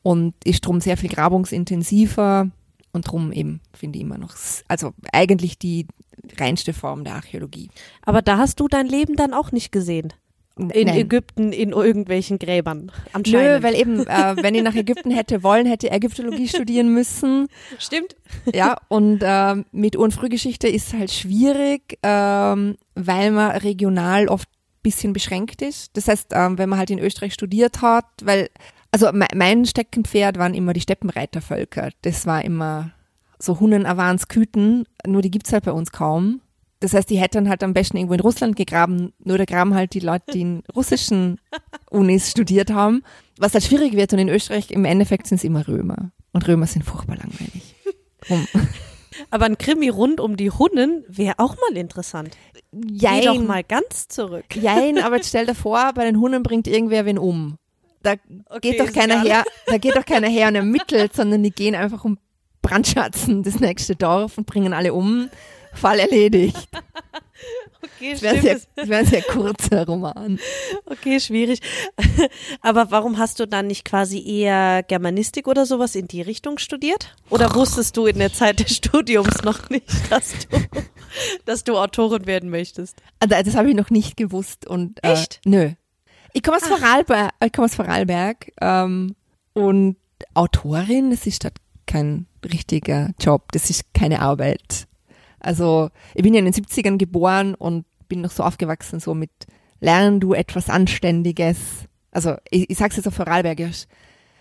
[0.01, 2.49] Und ist drum sehr viel grabungsintensiver
[2.91, 4.33] und drum eben, finde ich immer noch,
[4.67, 5.87] also eigentlich die
[6.38, 7.69] reinste Form der Archäologie.
[8.01, 10.13] Aber da hast du dein Leben dann auch nicht gesehen?
[10.58, 10.97] In Nein.
[10.97, 12.91] Ägypten, in irgendwelchen Gräbern.
[13.13, 13.62] Anscheinend.
[13.62, 17.47] Nö, weil eben, äh, wenn ich nach Ägypten hätte wollen, hätte Ägyptologie studieren müssen.
[17.77, 18.17] Stimmt.
[18.53, 24.49] Ja, und äh, mit Ur- und Frühgeschichte ist halt schwierig, ähm, weil man regional oft
[24.84, 25.95] bisschen beschränkt ist.
[25.95, 28.49] Das heißt, ähm, wenn man halt in Österreich studiert hat, weil,
[28.91, 31.91] also mein Steckenpferd waren immer die Steppenreitervölker.
[32.01, 32.91] Das war immer
[33.41, 36.41] so Hunnen, Avans, Küten, nur die gibt's halt bei uns kaum.
[36.82, 39.93] Das heißt, die hätten halt am besten irgendwo in Russland gegraben, nur da graben halt
[39.93, 41.39] die Leute, die in russischen
[41.89, 43.04] Unis studiert haben,
[43.38, 44.13] was halt schwierig wird.
[44.13, 46.12] Und in Österreich im Endeffekt sind es immer Römer.
[46.32, 47.75] Und Römer sind furchtbar langweilig.
[49.32, 52.38] Aber ein Krimi rund um die Hunnen wäre auch mal interessant.
[52.71, 53.21] Jein.
[53.21, 54.45] Geh doch mal ganz zurück.
[54.56, 57.58] Jein, aber jetzt stell dir vor, bei den Hunnen bringt irgendwer wen um.
[58.04, 58.13] Da
[58.45, 61.75] okay, geht doch keiner her, da geht doch keiner her und ermittelt, sondern die gehen
[61.75, 62.17] einfach um
[62.62, 65.30] brandschatzen das nächste Dorf und bringen alle um.
[65.74, 66.67] Fall erledigt.
[67.82, 70.39] Okay, das wäre sehr, wär sehr kurzer Roman.
[70.86, 71.60] Okay, schwierig.
[72.62, 77.15] Aber warum hast du dann nicht quasi eher Germanistik oder sowas in die Richtung studiert?
[77.30, 80.58] Oder wusstest du in der Zeit des Studiums noch nicht, dass du,
[81.45, 82.98] dass du Autorin werden möchtest?
[83.19, 84.67] Also, das habe ich noch nicht gewusst.
[84.67, 85.39] Und, äh, Echt?
[85.45, 85.72] Nö.
[86.34, 89.15] Ich komme aus Vorarlberg, ich komme aus Vorarlberg ähm,
[89.54, 89.95] und
[90.34, 91.43] Autorin, das ist
[91.89, 94.88] kein richtiger Job, das ist keine Arbeit.
[95.39, 99.32] Also ich bin ja in den 70ern geboren und bin noch so aufgewachsen, so mit
[99.80, 101.58] lern du etwas Anständiges.
[102.12, 103.86] Also ich, ich sag's jetzt auf Vorarlbergisch.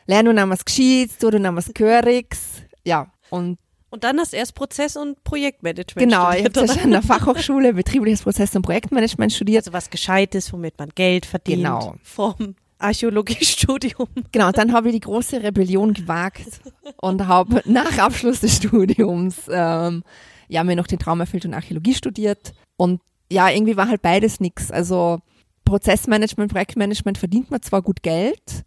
[0.07, 2.63] Lern du namens Geschieds, du namens Körigs.
[2.85, 3.59] Ja, und
[3.91, 6.57] Und dann hast du erst Prozess- und Projektmanagement Genau, ich studiert.
[6.57, 6.83] habe oder?
[6.85, 9.63] an der Fachhochschule betriebliches Prozess- und Projektmanagement studiert.
[9.67, 11.59] Also was Gescheites, womit man Geld verdient.
[11.59, 11.95] Genau.
[12.03, 14.09] Vom Archäologiestudium.
[14.33, 16.61] Genau, dann habe ich die große Rebellion gewagt
[16.97, 20.03] und habe nach Abschluss des Studiums ähm,
[20.49, 22.55] ja mir noch den Traum erfüllt und Archäologie studiert.
[22.77, 24.71] Und ja, irgendwie war halt beides nix.
[24.71, 25.21] Also
[25.64, 28.64] Prozessmanagement, Projektmanagement verdient man zwar gut Geld,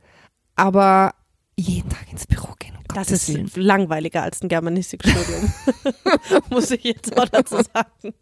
[0.56, 1.14] aber
[1.62, 2.76] jeden Tag ins Büro gehen.
[2.76, 3.50] Um Das ist Willen.
[3.56, 5.54] langweiliger als ein Germanistikstudium.
[6.50, 8.14] Muss ich jetzt auch dazu sagen.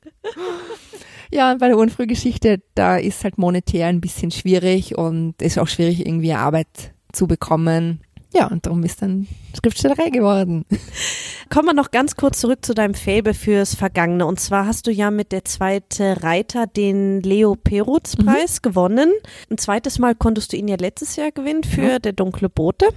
[1.31, 5.57] Ja, und bei der Unfrühgeschichte, da ist halt monetär ein bisschen schwierig und es ist
[5.59, 8.01] auch schwierig, irgendwie Arbeit zu bekommen.
[8.31, 9.27] Ja, und darum ist dann
[9.59, 10.63] Schriftstellerei geworden.
[11.49, 14.27] Kommen wir noch ganz kurz zurück zu deinem Fable fürs Vergangene.
[14.27, 19.11] Und zwar hast du ja mit der zweite Reiter den Leo Perutz Preis gewonnen.
[19.49, 22.89] Ein zweites Mal konntest du ihn ja letztes Jahr gewinnen für Der dunkle Bote.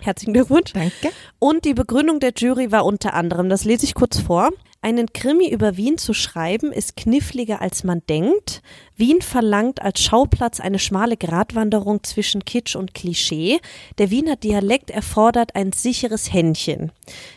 [0.00, 0.72] Herzlichen Glückwunsch.
[0.72, 1.10] Danke.
[1.38, 4.50] Und die Begründung der Jury war unter anderem, das lese ich kurz vor.
[4.82, 8.62] Einen Krimi über Wien zu schreiben ist kniffliger als man denkt.
[9.00, 13.58] Wien verlangt als Schauplatz eine schmale Gratwanderung zwischen Kitsch und Klischee.
[13.96, 16.92] Der Wiener Dialekt erfordert ein sicheres Händchen.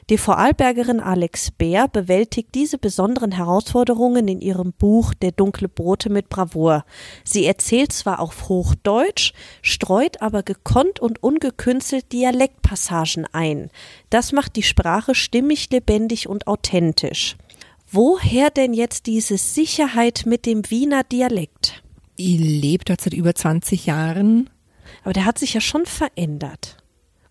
[0.10, 6.28] Die Vorarlbergerin Alex Bär bewältigt diese besonderen Herausforderungen in ihrem Buch Der dunkle Brote mit
[6.28, 6.84] Bravour.
[7.24, 13.70] Sie erzählt zwar auf Hochdeutsch, streut aber gekonnt und ungekünstelt Dialektpassagen ein.
[14.10, 17.38] Das macht die Sprache stimmig, lebendig und authentisch.
[17.96, 21.84] Woher denn jetzt diese Sicherheit mit dem Wiener Dialekt?
[22.16, 24.50] Ich lebe dort seit über 20 Jahren.
[25.04, 26.78] Aber der hat sich ja schon verändert.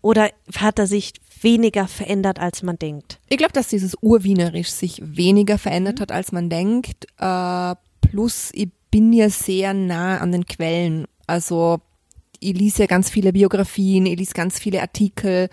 [0.03, 3.19] Oder hat er sich weniger verändert, als man denkt?
[3.29, 7.07] Ich glaube, dass dieses Urwienerisch sich weniger verändert hat, als man denkt.
[7.19, 11.09] Äh, plus, ich bin ja sehr nah an den Quellen.
[11.27, 11.81] Also,
[12.39, 15.49] ich lese ja ganz viele Biografien, ich lese ganz viele Artikel,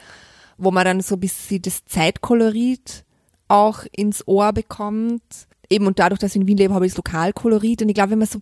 [0.60, 3.06] wo man dann so ein bisschen das Zeitkolorit
[3.50, 5.22] auch ins Ohr bekommt.
[5.70, 7.82] Eben und dadurch, dass ich in Wien lebe, habe ich das Lokalkolorit.
[7.82, 8.40] Und ich glaube, wenn man so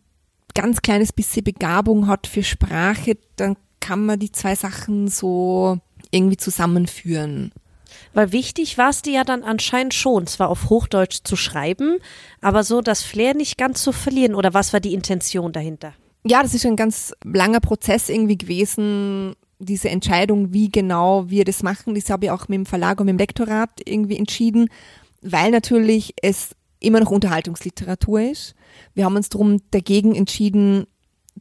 [0.53, 5.79] ganz kleines bisschen Begabung hat für Sprache, dann kann man die zwei Sachen so
[6.11, 7.51] irgendwie zusammenführen.
[8.13, 11.97] Weil wichtig war es dir ja dann anscheinend schon, zwar auf Hochdeutsch zu schreiben,
[12.41, 14.35] aber so das Flair nicht ganz zu verlieren.
[14.35, 15.93] Oder was war die Intention dahinter?
[16.25, 21.63] Ja, das ist ein ganz langer Prozess irgendwie gewesen, diese Entscheidung, wie genau wir das
[21.63, 21.95] machen.
[21.95, 24.69] Das habe ich auch mit dem Verlag und mit dem Lektorat irgendwie entschieden,
[25.21, 28.55] weil natürlich es immer noch Unterhaltungsliteratur ist.
[28.93, 30.85] Wir haben uns darum dagegen entschieden,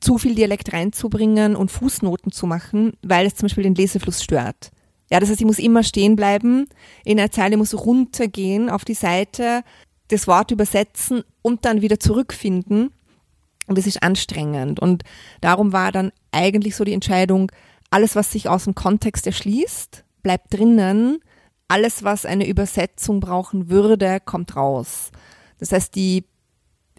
[0.01, 4.71] zu viel Dialekt reinzubringen und Fußnoten zu machen, weil es zum Beispiel den Lesefluss stört.
[5.11, 6.67] Ja, das heißt, ich muss immer stehen bleiben,
[7.05, 9.63] in einer Zeile muss runtergehen auf die Seite,
[10.09, 12.91] das Wort übersetzen und dann wieder zurückfinden.
[13.69, 14.81] Und das ist anstrengend.
[14.81, 15.03] Und
[15.41, 17.51] darum war dann eigentlich so die Entscheidung,
[17.97, 21.21] alles, was sich aus dem Kontext erschließt, bleibt drinnen.
[21.67, 25.11] Alles, was eine Übersetzung brauchen würde, kommt raus.
[25.57, 26.27] Das heißt, die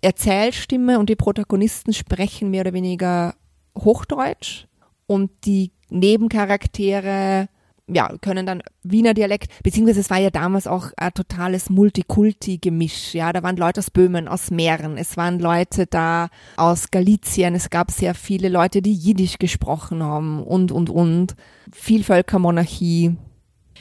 [0.01, 3.35] Erzählstimme und die Protagonisten sprechen mehr oder weniger
[3.77, 4.65] Hochdeutsch
[5.05, 7.47] und die Nebencharaktere
[7.87, 13.31] ja, können dann Wiener Dialekt, beziehungsweise es war ja damals auch ein totales Multikulti-Gemisch, ja,
[13.31, 17.91] da waren Leute aus Böhmen, aus Mähren, es waren Leute da aus Galizien, es gab
[17.91, 21.35] sehr viele Leute, die Jiddisch gesprochen haben und, und, und.
[21.71, 23.15] Vielvölkermonarchie.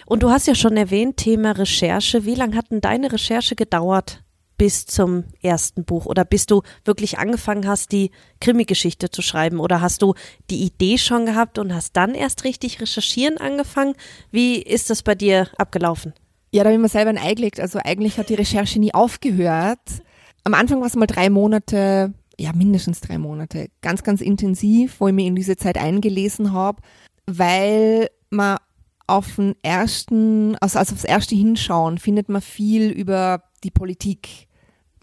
[0.06, 2.24] Und du hast ja schon erwähnt, Thema Recherche.
[2.24, 4.22] Wie lange hat denn deine Recherche gedauert
[4.56, 6.06] bis zum ersten Buch?
[6.06, 9.60] Oder bis du wirklich angefangen hast, die Krimi-Geschichte zu schreiben?
[9.60, 10.14] Oder hast du
[10.50, 13.94] die Idee schon gehabt und hast dann erst richtig recherchieren angefangen?
[14.30, 16.14] Wie ist das bei dir abgelaufen?
[16.52, 17.34] Ja, da habe ich mir selber ein Ei.
[17.58, 20.02] Also eigentlich hat die Recherche nie aufgehört.
[20.44, 25.08] Am Anfang war es mal drei Monate, ja mindestens drei Monate, ganz, ganz intensiv, wo
[25.08, 26.80] ich mir in diese Zeit eingelesen habe,
[27.26, 28.58] weil man
[29.06, 34.45] auf den ersten, also, also aufs erste Hinschauen findet man viel über die Politik.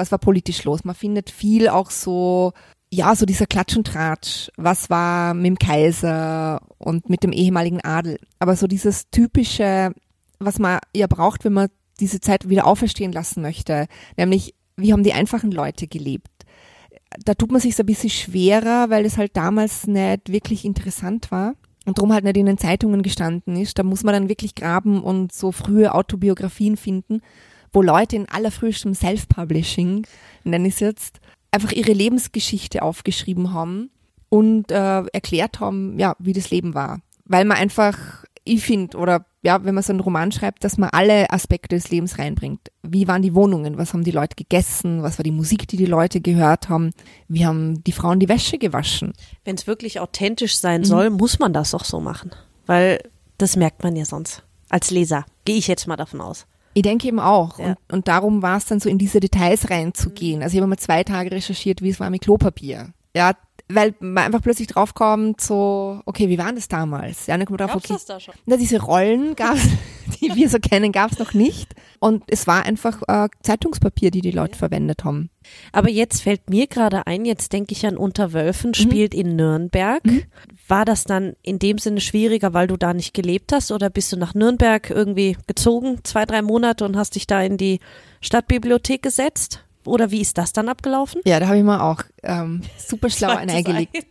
[0.04, 0.84] Was war politisch los?
[0.84, 2.52] Man findet viel auch so,
[2.92, 4.50] ja, so dieser Klatsch und Tratsch.
[4.58, 8.20] Was war mit dem Kaiser und mit dem ehemaligen Adel?
[8.38, 9.94] Aber so dieses typische,
[10.40, 11.70] was man ja braucht, wenn man
[12.02, 13.88] diese Zeit wieder auferstehen lassen möchte.
[14.18, 16.28] Nämlich, wie haben die einfachen Leute gelebt?
[17.24, 21.32] Da tut man sich so ein bisschen schwerer, weil es halt damals nicht wirklich interessant
[21.32, 21.54] war
[21.86, 23.80] und drum halt nicht in den Zeitungen gestanden ist.
[23.80, 27.22] Da muss man dann wirklich graben und so frühe Autobiografien finden,
[27.74, 30.08] wo Leute in allerfrühestem Self-Publishing,
[30.44, 31.20] nenne ich es jetzt,
[31.52, 33.90] einfach ihre Lebensgeschichte aufgeschrieben haben
[34.30, 37.02] und äh, erklärt haben, ja, wie das Leben war.
[37.26, 37.98] Weil man einfach,
[38.44, 41.90] ich finde, oder ja, wenn man so einen Roman schreibt, dass man alle Aspekte des
[41.90, 42.72] Lebens reinbringt.
[42.82, 43.78] Wie waren die Wohnungen?
[43.78, 45.04] Was haben die Leute gegessen?
[45.04, 46.92] Was war die Musik, die die Leute gehört haben?
[47.28, 49.14] Wie haben die Frauen die Wäsche gewaschen?
[49.44, 52.32] Wenn es wirklich authentisch sein soll, muss man das auch so machen.
[52.66, 53.00] Weil
[53.38, 54.44] das merkt man ja sonst.
[54.70, 55.26] Als Leser.
[55.44, 56.48] Gehe ich jetzt mal davon aus.
[56.74, 57.60] Ich denke eben auch.
[57.60, 57.66] Ja.
[57.66, 60.42] Und, und darum war es dann so, in diese Details reinzugehen.
[60.42, 62.94] Also ich habe mal zwei Tage recherchiert, wie es war mit Klopapier.
[63.16, 63.34] Ja,
[63.70, 67.28] weil man einfach plötzlich draufkommt, so, okay, wie war denn das damals?
[67.28, 68.34] Ja, dann kommt man drauf, okay, da schon?
[68.46, 69.62] na, diese Rollen gab's,
[70.22, 71.74] die wir so kennen, gab's noch nicht.
[72.00, 75.30] Und es war einfach äh, Zeitungspapier, die die Leute verwendet haben.
[75.72, 78.74] Aber jetzt fällt mir gerade ein, jetzt denke ich an Unterwölfen, Mhm.
[78.76, 80.04] spielt in Nürnberg.
[80.68, 84.12] War das dann in dem Sinne schwieriger, weil du da nicht gelebt hast oder bist
[84.12, 87.80] du nach Nürnberg irgendwie gezogen, zwei, drei Monate und hast dich da in die
[88.22, 89.63] Stadtbibliothek gesetzt?
[89.88, 91.22] Oder wie ist das dann abgelaufen?
[91.26, 94.06] Ja, da habe ich mir auch ähm, super schlau eingelegt.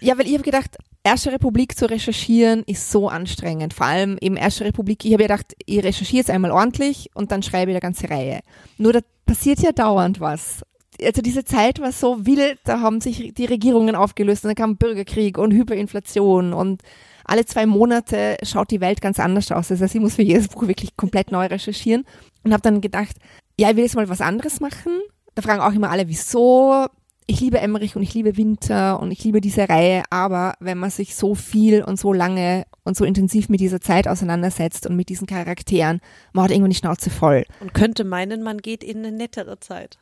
[0.00, 3.72] Ja, weil ich habe gedacht, Erste Republik zu recherchieren ist so anstrengend.
[3.72, 7.32] Vor allem eben Erste Republik, ich habe ja gedacht, ich recherchiere es einmal ordentlich und
[7.32, 8.40] dann schreibe ich eine ganze Reihe.
[8.76, 10.62] Nur da passiert ja dauernd was.
[11.00, 14.76] Also diese Zeit war so wild, da haben sich die Regierungen aufgelöst und dann kam
[14.76, 16.82] Bürgerkrieg und Hyperinflation und
[17.24, 19.68] alle zwei Monate schaut die Welt ganz anders aus.
[19.68, 22.04] Das heißt, ich muss für jedes Buch wirklich komplett neu recherchieren
[22.42, 23.16] und habe dann gedacht,
[23.58, 25.00] ja, ich will jetzt mal was anderes machen.
[25.34, 26.86] Da fragen auch immer alle, wieso?
[27.26, 30.88] Ich liebe Emmerich und ich liebe Winter und ich liebe diese Reihe, aber wenn man
[30.88, 35.10] sich so viel und so lange und so intensiv mit dieser Zeit auseinandersetzt und mit
[35.10, 36.00] diesen Charakteren,
[36.32, 37.44] man hat irgendwann die Schnauze voll.
[37.60, 39.98] Und könnte meinen, man geht in eine nettere Zeit.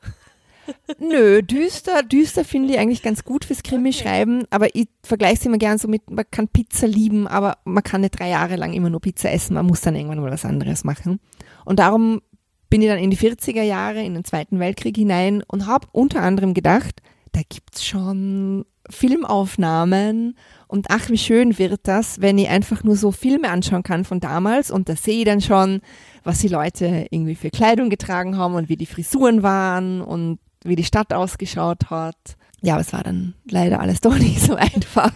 [1.00, 5.58] Nö, düster, düster finde ich eigentlich ganz gut fürs Krimi-Schreiben, aber ich vergleiche es immer
[5.58, 8.90] gern so mit, man kann Pizza lieben, aber man kann nicht drei Jahre lang immer
[8.90, 11.18] nur Pizza essen, man muss dann irgendwann mal was anderes machen.
[11.64, 12.22] Und darum
[12.70, 16.22] bin ich dann in die 40er Jahre, in den Zweiten Weltkrieg hinein und habe unter
[16.22, 17.00] anderem gedacht,
[17.32, 20.36] da gibt's schon Filmaufnahmen
[20.68, 24.20] und ach, wie schön wird das, wenn ich einfach nur so Filme anschauen kann von
[24.20, 25.80] damals und da sehe ich dann schon,
[26.24, 30.76] was die Leute irgendwie für Kleidung getragen haben und wie die Frisuren waren und wie
[30.76, 32.36] die Stadt ausgeschaut hat.
[32.62, 35.12] Ja, aber es war dann leider alles doch nicht so einfach.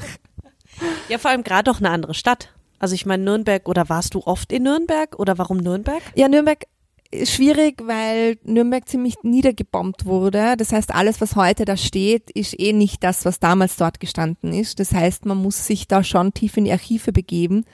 [1.09, 2.53] Ja, vor allem gerade auch eine andere Stadt.
[2.79, 6.03] Also ich meine Nürnberg, oder warst du oft in Nürnberg oder warum Nürnberg?
[6.15, 6.65] Ja, Nürnberg
[7.25, 10.55] schwierig, weil Nürnberg ziemlich niedergebombt wurde.
[10.57, 14.53] Das heißt, alles, was heute da steht, ist eh nicht das, was damals dort gestanden
[14.53, 14.79] ist.
[14.81, 17.65] Das heißt, man muss sich da schon tief in die Archive begeben.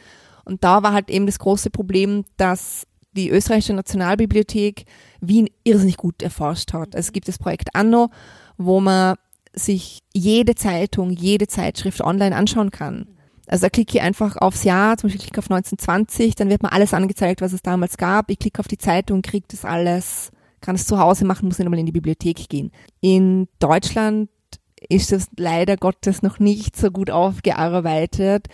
[0.45, 4.85] Und da war halt eben das große Problem, dass die österreichische Nationalbibliothek
[5.21, 6.95] Wien irrsinnig gut erforscht hat.
[6.95, 8.11] Also es gibt das Projekt Anno,
[8.57, 9.17] wo man
[9.53, 13.16] sich jede Zeitung, jede Zeitschrift online anschauen kann.
[13.47, 16.73] Also da klicke ich einfach aufs Jahr, zum Beispiel klicke auf 1920, dann wird mir
[16.73, 18.31] alles angezeigt, was es damals gab.
[18.31, 20.31] Ich klicke auf die Zeitung, kriege das alles,
[20.61, 22.73] kann es zu Hause machen, muss nicht einmal in die Bibliothek gehen.
[23.01, 24.31] In Deutschland
[24.89, 28.49] ist das leider Gottes noch nicht so gut aufgearbeitet.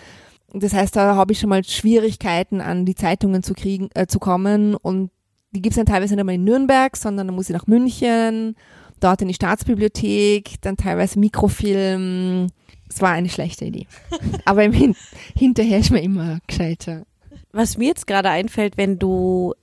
[0.52, 4.18] Das heißt, da habe ich schon mal Schwierigkeiten, an die Zeitungen zu kriegen, äh, zu
[4.18, 5.11] kommen und
[5.52, 8.57] die gibt es dann teilweise nicht einmal in Nürnberg, sondern dann muss ich nach München,
[9.02, 12.48] dort in die Staatsbibliothek, dann teilweise Mikrofilm.
[12.88, 13.86] Es war eine schlechte Idee.
[14.44, 14.94] Aber im Hin
[15.34, 17.04] hinterher ist mir immer gescheiter.
[17.52, 19.54] Was mir jetzt gerade einfällt, wenn du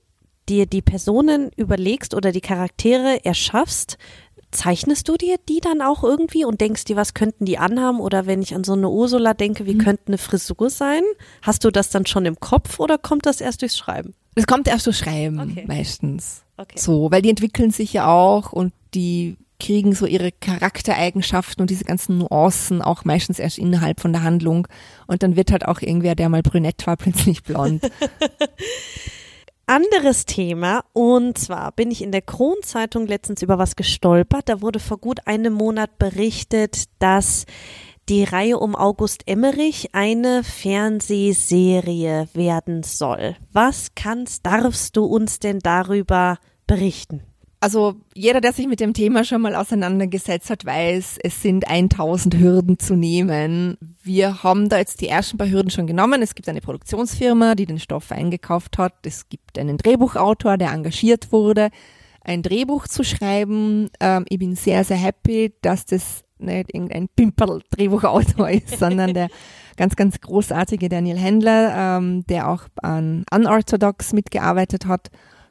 [0.48, 3.98] dir die Personen überlegst oder die Charaktere erschaffst,
[4.50, 8.00] zeichnest du dir die dann auch irgendwie und denkst dir, was könnten die anhaben?
[8.00, 11.02] Oder wenn ich an so eine Ursula denke, wie könnte eine Frisur sein?
[11.42, 14.14] Hast du das dann schon im Kopf oder kommt das erst durchs Schreiben?
[14.34, 15.64] Das kommt erst durch Schreiben Okay.
[15.66, 16.42] meistens.
[16.56, 16.78] Okay.
[16.78, 21.84] So, weil die entwickeln sich ja auch und die kriegen so ihre Charaktereigenschaften und diese
[21.84, 24.66] ganzen Nuancen auch meistens erst innerhalb von der Handlung.
[25.06, 27.82] Und dann wird halt auch irgendwer, der mal brünett war, plötzlich blond.
[29.66, 34.48] Anderes Thema und zwar bin ich in der Kronzeitung letztens über was gestolpert.
[34.48, 37.46] Da wurde vor gut einem Monat berichtet, dass
[38.08, 43.36] die Reihe um August Emmerich eine Fernsehserie werden soll.
[43.52, 47.29] Was kannst, darfst du uns denn darüber berichten?
[47.62, 52.38] Also jeder, der sich mit dem Thema schon mal auseinandergesetzt hat, weiß, es sind 1000
[52.38, 53.76] Hürden zu nehmen.
[54.02, 56.22] Wir haben da jetzt die ersten paar Hürden schon genommen.
[56.22, 58.94] Es gibt eine Produktionsfirma, die den Stoff eingekauft hat.
[59.04, 61.70] Es gibt einen Drehbuchautor, der engagiert wurde,
[62.22, 63.90] ein Drehbuch zu schreiben.
[64.00, 69.28] Ähm, ich bin sehr, sehr happy, dass das nicht irgendein Pimperl-Drehbuchautor ist, sondern der
[69.76, 75.10] ganz, ganz großartige Daniel Händler, ähm, der auch an Unorthodox mitgearbeitet hat.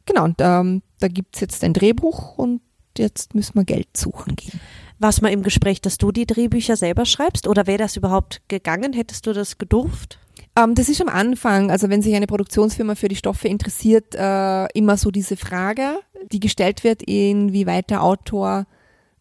[0.09, 2.61] Genau, und ähm, da gibt's jetzt ein Drehbuch und
[2.97, 4.59] jetzt müssen wir Geld suchen gehen.
[4.97, 8.93] War's mal im Gespräch, dass du die Drehbücher selber schreibst oder wäre das überhaupt gegangen?
[8.93, 10.17] Hättest du das gedurft?
[10.55, 14.65] Ähm, das ist am Anfang, also wenn sich eine Produktionsfirma für die Stoffe interessiert, äh,
[14.73, 15.99] immer so diese Frage,
[16.31, 18.65] die gestellt wird, inwieweit der Autor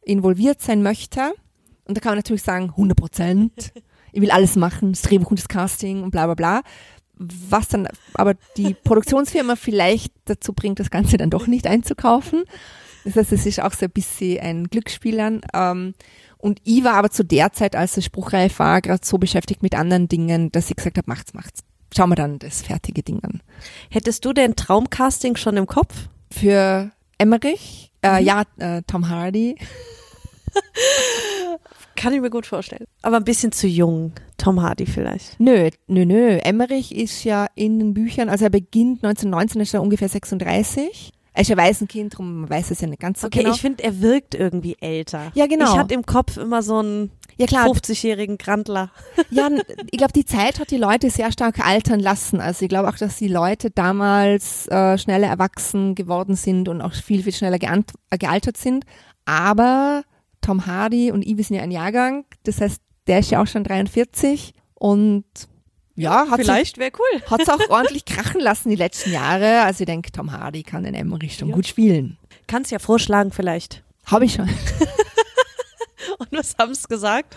[0.00, 1.34] involviert sein möchte.
[1.84, 3.72] Und da kann man natürlich sagen, 100 Prozent.
[4.10, 6.62] Ich will alles machen, das Drehbuch und das Casting und bla bla bla.
[7.18, 12.44] Was dann aber die Produktionsfirma vielleicht dazu bringt, das Ganze dann doch nicht einzukaufen.
[13.04, 15.40] Das heißt, es ist auch so ein bisschen ein Glücksspielern.
[15.54, 15.94] Ähm,
[16.38, 19.74] und ich war aber zu der Zeit, als es spruchreif war, gerade so beschäftigt mit
[19.74, 21.62] anderen Dingen, dass ich gesagt habe, macht's, macht's.
[21.94, 23.40] schauen wir dann das fertige Ding an.
[23.90, 25.94] Hättest du denn Traumcasting schon im Kopf?
[26.30, 29.56] Für Emmerich, äh, ja, äh, Tom Hardy.
[31.98, 32.86] Kann ich mir gut vorstellen.
[33.02, 35.38] Aber ein bisschen zu jung, Tom Hardy vielleicht.
[35.40, 36.38] Nö, nö, nö.
[36.44, 41.12] Emmerich ist ja in den Büchern, also er beginnt 1919, ist er ungefähr 36.
[41.32, 43.54] Er ist ja Waisenkind, darum man weiß es ja nicht ganz so Okay, genau.
[43.54, 45.32] ich finde, er wirkt irgendwie älter.
[45.34, 45.72] Ja, genau.
[45.72, 48.90] Ich hatte im Kopf immer so einen ja klar, 50-jährigen Grandler.
[49.30, 49.48] ja,
[49.90, 52.40] ich glaube, die Zeit hat die Leute sehr stark altern lassen.
[52.40, 56.92] Also ich glaube auch, dass die Leute damals äh, schneller erwachsen geworden sind und auch
[56.92, 58.84] viel, viel schneller äh, gealtert sind.
[59.24, 60.04] Aber
[60.40, 62.24] Tom Hardy und wir sind ja ein Jahrgang.
[62.44, 65.24] Das heißt, der ist ja auch schon 43 und
[65.94, 67.20] ja, hat Vielleicht wäre cool.
[67.30, 69.62] Hat es auch ordentlich krachen lassen die letzten Jahre.
[69.62, 72.18] Also ich denke, Tom Hardy kann in Emmerich schon gut spielen.
[72.46, 73.82] Kannst ja vorschlagen vielleicht.
[74.06, 74.48] Habe ich schon.
[76.18, 77.36] Und was haben sie gesagt?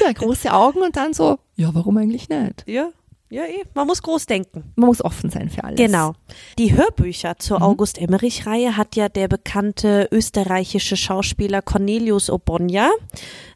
[0.00, 2.64] Ja, große Augen und dann so, ja, warum eigentlich nicht?
[2.66, 2.90] Ja,
[3.32, 3.64] ja, eh.
[3.72, 4.72] Man muss groß denken.
[4.76, 5.78] Man muss offen sein für alles.
[5.78, 6.12] Genau.
[6.58, 12.90] Die Hörbücher zur August Emmerich-Reihe hat ja der bekannte österreichische Schauspieler Cornelius Obonia,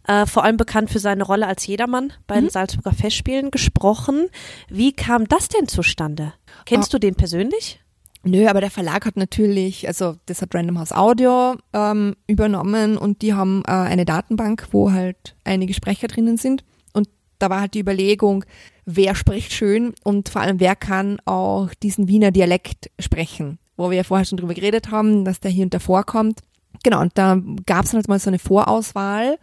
[0.09, 4.29] äh, vor allem bekannt für seine Rolle als Jedermann bei den Salzburger Festspielen, gesprochen.
[4.71, 6.33] Wie kam das denn zustande?
[6.65, 7.79] Kennst du den persönlich?
[8.23, 13.21] Nö, aber der Verlag hat natürlich, also das hat Random House Audio ähm, übernommen und
[13.21, 16.65] die haben äh, eine Datenbank, wo halt einige Sprecher drinnen sind.
[16.95, 17.09] Und
[17.39, 18.45] da war halt die Überlegung,
[18.87, 23.99] wer spricht schön und vor allem wer kann auch diesen Wiener Dialekt sprechen, wo wir
[23.99, 26.41] ja vorher schon drüber geredet haben, dass der hier und da vorkommt.
[26.83, 29.39] Genau, und da gab es halt mal so eine Vorauswahl,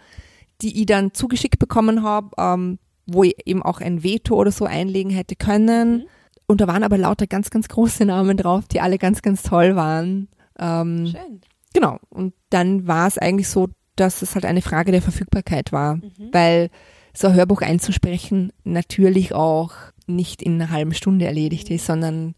[0.62, 4.66] die ich dann zugeschickt bekommen habe, ähm, wo ich eben auch ein Veto oder so
[4.66, 6.06] einlegen hätte können.
[6.48, 9.76] Und da waren aber lauter ganz, ganz große Namen drauf, die alle ganz, ganz toll
[9.76, 10.30] waren.
[10.58, 11.42] Ähm, Schön.
[11.74, 11.98] Genau.
[12.10, 16.00] Und dann war es eigentlich so, dass es halt eine Frage der Verfügbarkeit war,
[16.32, 16.70] weil
[17.14, 19.72] so ein Hörbuch einzusprechen natürlich auch
[20.08, 22.36] nicht in einer halben Stunde erledigt ist, sondern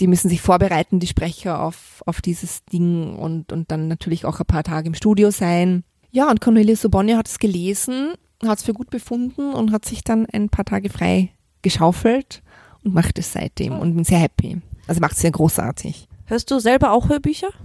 [0.00, 4.38] die müssen sich vorbereiten, die Sprecher auf, auf dieses Ding und, und dann natürlich auch
[4.38, 5.82] ein paar Tage im Studio sein.
[6.10, 8.12] Ja, und Cornelius Sobonja hat es gelesen,
[8.46, 11.30] hat es für gut befunden und hat sich dann ein paar Tage frei
[11.62, 12.42] geschaufelt
[12.84, 14.60] und macht es seitdem und bin sehr happy.
[14.86, 16.06] Also macht es sehr großartig.
[16.26, 17.48] Hörst du selber auch Hörbücher?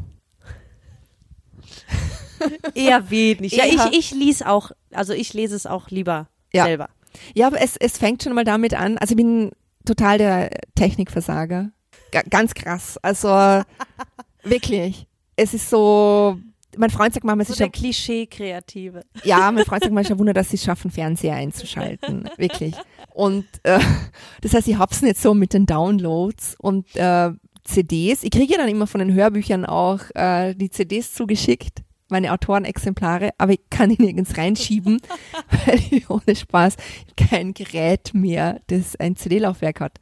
[2.73, 3.53] Eher wenig.
[3.53, 6.65] Ja, Eher- ich, ich lese auch, also ich lese es auch lieber Ja.
[6.65, 6.89] selber.
[7.35, 8.97] Ja, aber es, es fängt schon mal damit an.
[8.97, 9.51] Also ich bin
[9.85, 11.71] total der Technikversager.
[12.11, 12.97] Ga ganz krass.
[13.01, 13.27] Also
[14.43, 15.07] wirklich.
[15.35, 16.37] Es ist so,
[16.77, 19.01] mein Freund sagt manchmal, es So ist der Klischee-Kreative.
[19.23, 22.29] ja, mein Freund sagt manchmal Wunder, dass sie es schaffen, Fernseher einzuschalten.
[22.37, 22.75] Wirklich.
[23.13, 23.79] Und äh,
[24.41, 27.31] das heißt, ich hab's nicht so mit den Downloads und äh,
[27.63, 28.23] CDs.
[28.23, 31.81] Ich kriege ja dann immer von den Hörbüchern auch äh, die CDs zugeschickt,
[32.13, 35.01] meine Autorenexemplare, aber ich kann die nirgends reinschieben,
[35.65, 36.77] weil ich ohne Spaß
[37.17, 39.99] kein Gerät mehr, das ein CD-Laufwerk hat.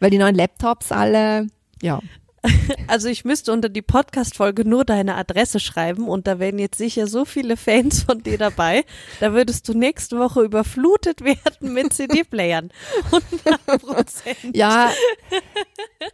[0.00, 1.48] Weil die neuen Laptops alle,
[1.82, 2.00] ja,
[2.86, 7.06] Also ich müsste unter die Podcast-Folge nur deine Adresse schreiben und da wären jetzt sicher
[7.06, 8.84] so viele Fans von dir dabei.
[9.20, 12.70] Da würdest du nächste Woche überflutet werden mit CD-Playern.
[13.06, 14.56] 100 Prozent.
[14.56, 14.90] ja,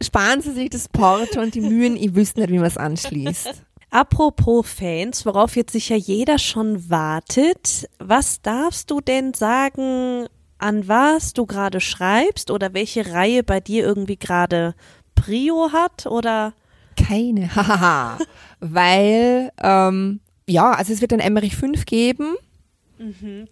[0.03, 3.64] sparen Sie sich das Porto und die Mühen, ich wüsste nicht, wie man es anschließt.
[3.89, 11.33] Apropos Fans, worauf jetzt sicher jeder schon wartet, was darfst du denn sagen, an was
[11.33, 14.75] du gerade schreibst oder welche Reihe bei dir irgendwie gerade
[15.13, 16.53] Prio hat oder
[16.97, 18.17] Keine, hahaha.
[18.59, 22.35] Weil, ähm, ja, also es wird ein Emmerich 5 geben.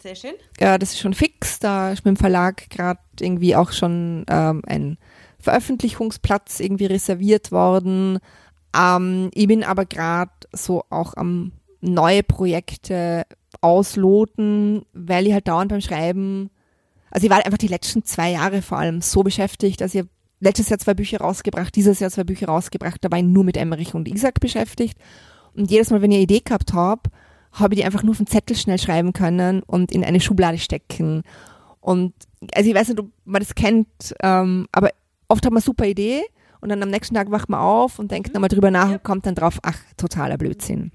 [0.02, 0.34] sehr schön.
[0.58, 1.60] Äh, das ist schon fix.
[1.60, 4.98] Da ist mit dem Verlag gerade irgendwie auch schon ähm, ein
[5.40, 8.20] Veröffentlichungsplatz irgendwie reserviert worden.
[8.78, 13.26] Ähm, ich bin aber gerade so auch am neue Projekte
[13.62, 16.50] ausloten, weil ich halt dauernd beim Schreiben,
[17.12, 20.06] also ich war einfach die letzten zwei Jahre vor allem so beschäftigt, also ich
[20.44, 23.56] letztes Jahr zwei Bücher rausgebracht, dieses Jahr zwei Bücher rausgebracht, da war ich nur mit
[23.56, 24.98] Emmerich und Isaac beschäftigt.
[25.56, 27.10] Und jedes Mal, wenn ich eine Idee gehabt habe,
[27.54, 30.58] habe ich die einfach nur auf den Zettel schnell schreiben können und in eine Schublade
[30.58, 31.24] stecken.
[31.80, 32.14] Und
[32.54, 33.88] also ich weiß nicht, ob man das kennt,
[34.22, 34.90] ähm, aber
[35.30, 36.24] oft hat man eine super Idee
[36.64, 39.26] und dann am nächsten Tag wacht man auf und denkt nochmal drüber nach und kommt
[39.26, 40.94] dann drauf, ach, totaler Blödsinn.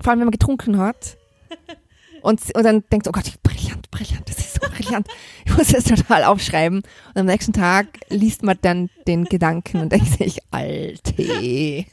[0.00, 1.16] Vor allem, wenn man getrunken hat.
[2.22, 5.06] Und, und dann denkt, oh Gott, brillant, brillant, das ist so brillant.
[5.44, 6.78] Ich muss das total aufschreiben.
[6.78, 11.14] Und am nächsten Tag liest man dann den Gedanken und denkt sich, Alte.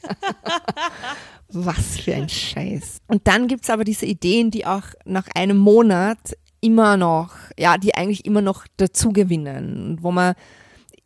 [1.50, 2.98] Was für ein Scheiß.
[3.06, 6.18] Und dann gibt's aber diese Ideen, die auch nach einem Monat
[6.60, 9.90] immer noch, ja, die eigentlich immer noch dazu gewinnen.
[9.90, 10.34] Und Wo man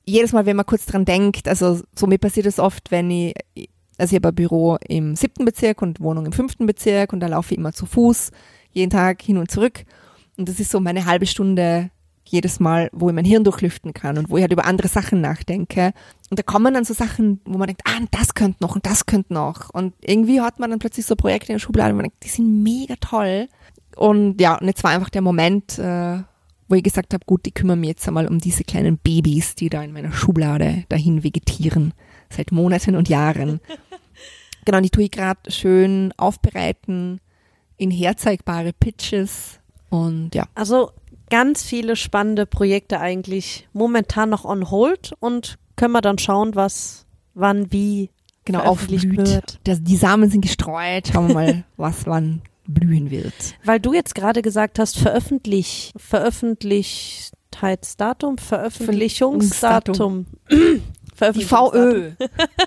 [0.09, 3.35] jedes Mal, wenn man kurz dran denkt, also so mir passiert es oft, wenn ich,
[3.99, 7.27] also ich habe ein Büro im siebten Bezirk und Wohnung im fünften Bezirk und da
[7.27, 8.31] laufe ich immer zu Fuß,
[8.73, 9.85] jeden Tag hin und zurück.
[10.37, 11.91] Und das ist so meine halbe Stunde
[12.25, 15.21] jedes Mal, wo ich mein Hirn durchlüften kann und wo ich halt über andere Sachen
[15.21, 15.93] nachdenke.
[16.31, 19.07] Und da kommen dann so Sachen, wo man denkt, ah, das könnte noch und das
[19.07, 19.71] könnte noch.
[19.71, 22.29] Und irgendwie hat man dann plötzlich so Projekte in der Schublade und man denkt, die
[22.29, 23.49] sind mega toll.
[23.97, 26.19] Und ja, und jetzt war einfach der Moment, äh,
[26.69, 29.71] wo ich gesagt habe, gut, ich kümmere mich jetzt einmal um diese kleinen Babys, die
[29.71, 31.95] da in meiner Schublade dahin vegetieren,
[32.31, 33.61] seit Monaten und Jahren.
[34.65, 37.21] genau, die tue ich gerade schön aufbereiten
[37.77, 40.47] in herzeigbare Pitches und ja.
[40.55, 40.91] Also
[41.31, 47.07] ganz viele spannende Projekte eigentlich momentan noch on hold und können wir dann schauen, was
[47.35, 48.11] wann wie
[48.45, 49.17] genau aufblüht.
[49.17, 49.61] Wird.
[49.65, 51.09] Das, die Samen sind gestreut.
[51.13, 53.35] Schauen wir mal, was wann blühen wird.
[53.65, 60.27] Weil du jetzt gerade gesagt hast, veröffentlich, Veröffentlichkeitsdatum, Veröffentlichungsdatum.
[61.35, 62.13] Die VÖ.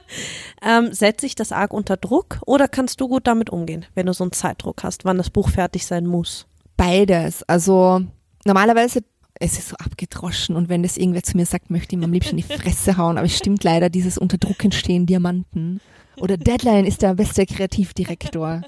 [0.61, 4.13] ähm, setzt sich das arg unter Druck oder kannst du gut damit umgehen, wenn du
[4.13, 6.47] so einen Zeitdruck hast, wann das Buch fertig sein muss?
[6.75, 7.43] Beides.
[7.43, 8.01] Also
[8.43, 9.03] normalerweise
[9.41, 12.13] es ist so abgedroschen und wenn das irgendwer zu mir sagt, möchte ich ihm am
[12.13, 15.81] liebsten die Fresse hauen, aber es stimmt leider, dieses unter Druck entstehen Diamanten.
[16.21, 18.61] Oder Deadline ist der beste Kreativdirektor.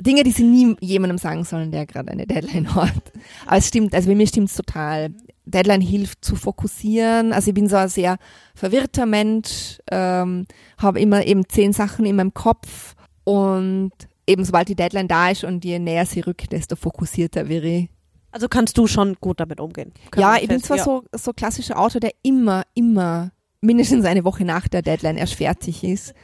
[0.00, 3.12] Dinge, die sie nie jemandem sagen sollen, der gerade eine Deadline hat.
[3.46, 5.14] Aber es stimmt, also bei mir stimmt es total.
[5.44, 7.32] Deadline hilft zu fokussieren.
[7.32, 8.18] Also ich bin so ein sehr
[8.54, 10.46] verwirrter Mensch, ähm,
[10.78, 13.92] habe immer eben zehn Sachen in meinem Kopf und
[14.26, 17.88] eben sobald die Deadline da ist und je näher sie rückt, desto fokussierter wäre ich.
[18.32, 19.92] Also kannst du schon gut damit umgehen?
[20.16, 20.84] ja, ich bin zwar ja.
[20.84, 23.30] so, so klassischer Autor, der immer, immer
[23.60, 26.14] mindestens eine Woche nach der Deadline erst fertig ist.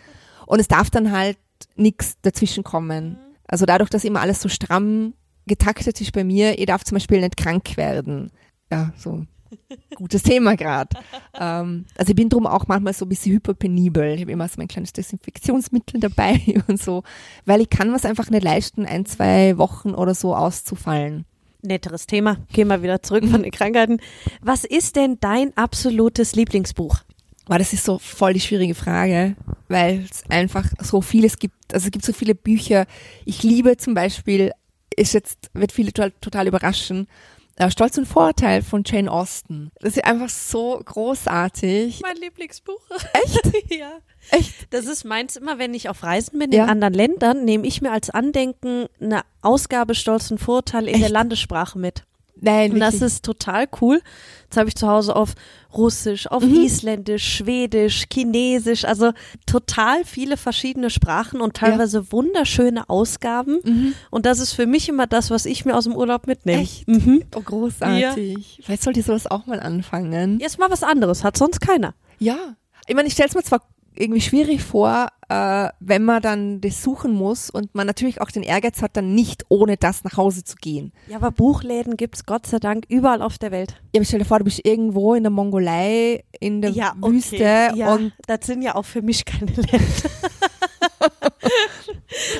[0.49, 1.37] Und es darf dann halt
[1.77, 3.19] nichts dazwischen kommen.
[3.47, 5.13] Also dadurch, dass immer alles so stramm
[5.47, 8.31] getaktet ist bei mir, ich darf zum Beispiel nicht krank werden.
[8.73, 9.27] Ja, so
[9.95, 10.97] gutes Thema gerade.
[11.39, 14.15] Ähm, also ich bin drum auch manchmal so ein bisschen hyperpenibel.
[14.15, 17.03] Ich habe immer so mein kleines Desinfektionsmittel dabei und so,
[17.45, 21.27] weil ich kann was einfach nicht leisten, ein, zwei Wochen oder so auszufallen.
[21.61, 22.39] Netteres Thema.
[22.55, 23.99] Gehen wir wieder zurück von den Krankheiten.
[24.41, 27.01] Was ist denn dein absolutes Lieblingsbuch?
[27.49, 29.35] Aber das ist so voll die schwierige Frage,
[29.69, 31.73] weil es einfach so vieles gibt.
[31.73, 32.87] Also es gibt so viele Bücher.
[33.25, 34.53] Ich liebe zum Beispiel,
[34.95, 37.09] ist jetzt, wird viele total, total überraschen,
[37.57, 39.71] äh, Stolz und Vorurteil von Jane Austen.
[39.81, 42.01] Das ist einfach so großartig.
[42.03, 42.81] Mein Lieblingsbuch.
[43.15, 43.71] Echt?
[43.79, 43.93] ja.
[44.31, 44.55] Echt?
[44.71, 46.65] Das ist meins immer, wenn ich auf Reisen bin ja.
[46.65, 51.03] in anderen Ländern, nehme ich mir als Andenken eine Ausgabe Stolz und Vorurteil in Echt?
[51.03, 52.05] der Landessprache mit.
[52.41, 54.01] Nein, und das ist total cool.
[54.49, 55.35] Das habe ich zu Hause auf
[55.75, 56.55] Russisch, auf mhm.
[56.55, 59.13] Isländisch, Schwedisch, Chinesisch, also
[59.45, 62.13] total viele verschiedene Sprachen und teilweise ja.
[62.13, 63.59] wunderschöne Ausgaben.
[63.63, 63.95] Mhm.
[64.11, 66.63] Und das ist für mich immer das, was ich mir aus dem Urlaub mitnehme.
[66.63, 66.89] Echt?
[66.89, 67.25] Mhm.
[67.37, 68.57] Oh, großartig.
[68.59, 68.65] Ja.
[68.65, 70.41] Vielleicht sollte ich sowas auch mal anfangen.
[70.41, 71.95] Jetzt mal was anderes, hat sonst keiner.
[72.19, 72.57] Ja.
[72.87, 73.63] Ich meine, ich stelle es mir zwar
[73.95, 78.43] irgendwie schwierig vor, äh, wenn man dann das suchen muss und man natürlich auch den
[78.43, 80.93] Ehrgeiz hat, dann nicht ohne das nach Hause zu gehen.
[81.07, 83.81] Ja, aber Buchläden gibt's Gott sei Dank überall auf der Welt.
[83.95, 87.37] Ja, aber stell dir vor, du bist irgendwo in der Mongolei, in der ja, Wüste
[87.37, 87.77] okay.
[87.77, 89.75] ja, und das sind ja auch für mich keine Länder.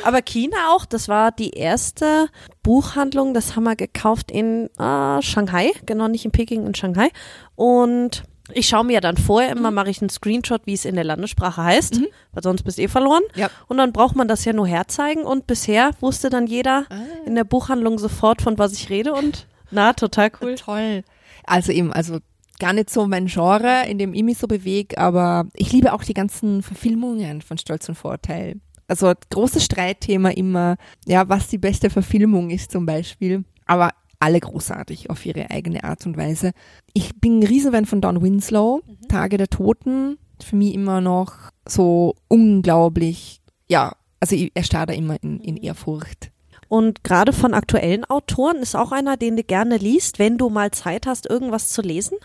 [0.05, 2.29] aber China auch, das war die erste
[2.63, 7.11] Buchhandlung, das haben wir gekauft in äh, Shanghai, genau nicht in Peking, in Shanghai
[7.55, 8.23] und
[8.53, 9.75] ich schaue mir ja dann vorher immer, mhm.
[9.75, 12.07] mache ich einen Screenshot, wie es in der Landessprache heißt, mhm.
[12.33, 13.23] weil sonst bist du eh verloren.
[13.35, 13.51] Ja.
[13.67, 16.97] Und dann braucht man das ja nur herzeigen und bisher wusste dann jeder ah.
[17.27, 20.55] in der Buchhandlung sofort, von was ich rede und na, total cool.
[20.55, 21.05] Toll.
[21.45, 22.19] Also eben, also
[22.59, 26.05] gar nicht so mein Genre, in dem ich mich so bewege, aber ich liebe auch
[26.05, 28.61] die ganzen Verfilmungen von Stolz und Vorteil.
[28.89, 30.77] Also großes Streitthema immer,
[31.07, 33.45] ja, was die beste Verfilmung ist zum Beispiel.
[33.67, 33.91] Aber
[34.21, 36.53] alle großartig auf ihre eigene Art und Weise.
[36.93, 39.09] Ich bin ein Riesenfan von Don Winslow, mhm.
[39.09, 40.19] Tage der Toten.
[40.43, 41.33] Für mich immer noch
[41.67, 46.31] so unglaublich, ja, also er starrt da immer in, in Ehrfurcht.
[46.69, 50.71] Und gerade von aktuellen Autoren ist auch einer, den du gerne liest, wenn du mal
[50.71, 52.19] Zeit hast, irgendwas zu lesen?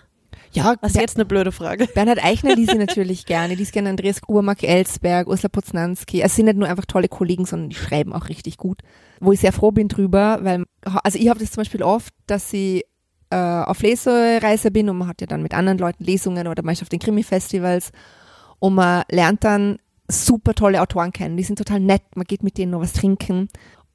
[0.52, 1.88] Ja, das ist jetzt eine blöde Frage.
[1.88, 3.56] Bernhard Eichner liest ich natürlich gerne.
[3.56, 6.22] Die ist gerne Andreas Gruber, Mark Ellsberg, Ursula Poznanski.
[6.22, 8.82] Es sind nicht nur einfach tolle Kollegen, sondern die schreiben auch richtig gut.
[9.20, 10.66] Wo ich sehr froh bin drüber, weil,
[11.04, 12.84] also ich habe das zum Beispiel oft, dass ich
[13.30, 16.82] äh, auf Lesereise bin und man hat ja dann mit anderen Leuten Lesungen oder meist
[16.82, 17.92] auf den Krimi-Festivals
[18.60, 21.38] und man lernt dann super tolle Autoren kennen.
[21.38, 23.48] Die sind total nett, man geht mit denen noch was trinken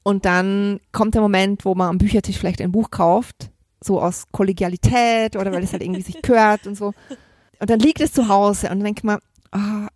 [0.03, 4.25] und dann kommt der Moment, wo man am Büchertisch vielleicht ein Buch kauft so aus
[4.31, 6.93] Kollegialität oder weil es halt irgendwie sich gehört und so.
[7.59, 9.19] Und dann liegt es zu Hause und dann denkt man,
[9.53, 9.87] oh,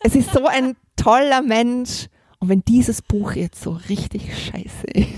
[0.00, 2.08] es ist so ein toller Mensch.
[2.38, 5.08] Und wenn dieses Buch jetzt so richtig scheiße ist,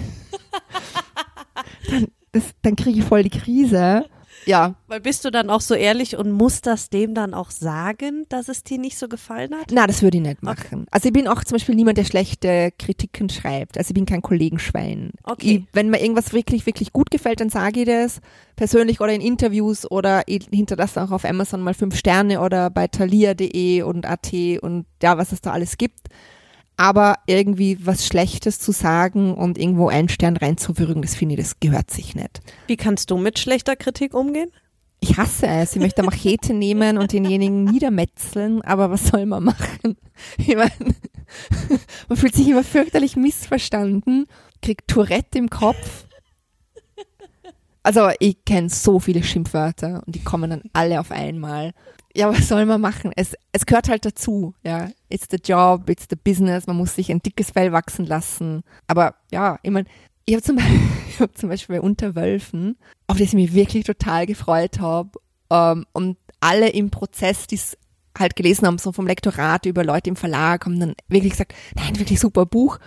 [1.91, 4.05] dann, dann kriege ich voll die Krise.
[4.49, 8.25] Ja, Weil bist du dann auch so ehrlich und musst das dem dann auch sagen,
[8.31, 9.67] dass es dir nicht so gefallen hat?
[9.73, 10.87] na, das würde ich nicht machen.
[10.91, 13.77] Also ich bin auch zum Beispiel niemand, der schlechte Kritiken schreibt.
[13.77, 15.11] Also ich bin kein Kollegenschwein.
[15.25, 15.67] Okay.
[15.69, 18.21] Ich, wenn mir irgendwas wirklich, wirklich gut gefällt, dann sage ich das
[18.57, 22.87] persönlich oder in Interviews oder ich hinterlasse auch auf Amazon mal fünf Sterne oder bei
[22.87, 24.33] thalia.de und AT
[24.63, 26.09] und ja, was es da alles gibt.
[26.79, 31.61] Aber irgendwie was Schlechtes zu sagen und irgendwo einen Stern reinzuwürgen, das finde ich, das
[31.61, 32.41] gehört sich nicht.
[32.68, 34.51] Wie kannst du mit schlechter Kritik umgehen?
[35.01, 35.74] Ich hasse es.
[35.74, 39.97] Ich möchte Machete nehmen und denjenigen niedermetzeln, aber was soll man machen?
[40.37, 40.72] Ich meine,
[42.09, 44.26] man fühlt sich immer fürchterlich missverstanden,
[44.62, 46.07] kriegt Tourette im Kopf.
[47.83, 51.72] Also ich kenne so viele Schimpfwörter und die kommen dann alle auf einmal.
[52.19, 53.12] Ja, was soll man machen?
[53.14, 54.91] Es, es gehört halt dazu, ja.
[55.09, 58.62] It's the job, it's the business, man muss sich ein dickes Fell wachsen lassen.
[58.89, 59.87] Aber ja, ich meine,
[60.25, 60.81] ich habe zum, Beispiel-
[61.21, 65.11] hab zum Beispiel bei Unterwölfen, auf das ich mich wirklich total gefreut habe.
[65.51, 67.79] Ähm, und alle im Prozess, die es
[68.19, 71.99] halt gelesen haben, so vom Lektorat über Leute im Verlag, haben dann wirklich gesagt, nein,
[72.01, 72.79] wirklich super Buch.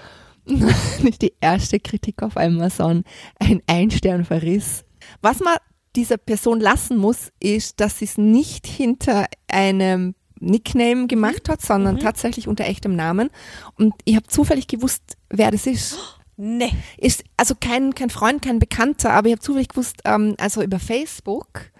[0.46, 3.06] Ist die erste Kritik auf Amazon
[3.40, 4.84] ein Einsternverriss.
[5.22, 5.56] Was man
[5.96, 12.00] dieser Person lassen muss, ist, dass sie es nicht hinter einem Nickname gemacht hat, sondern
[12.00, 13.30] tatsächlich unter echtem Namen.
[13.78, 15.98] Und ich habe zufällig gewusst, wer das ist
[16.44, 16.72] Nee.
[16.98, 20.80] ist also kein, kein Freund, kein Bekannter, aber ich habe zufällig gewusst, ähm, also über
[20.80, 21.72] Facebook,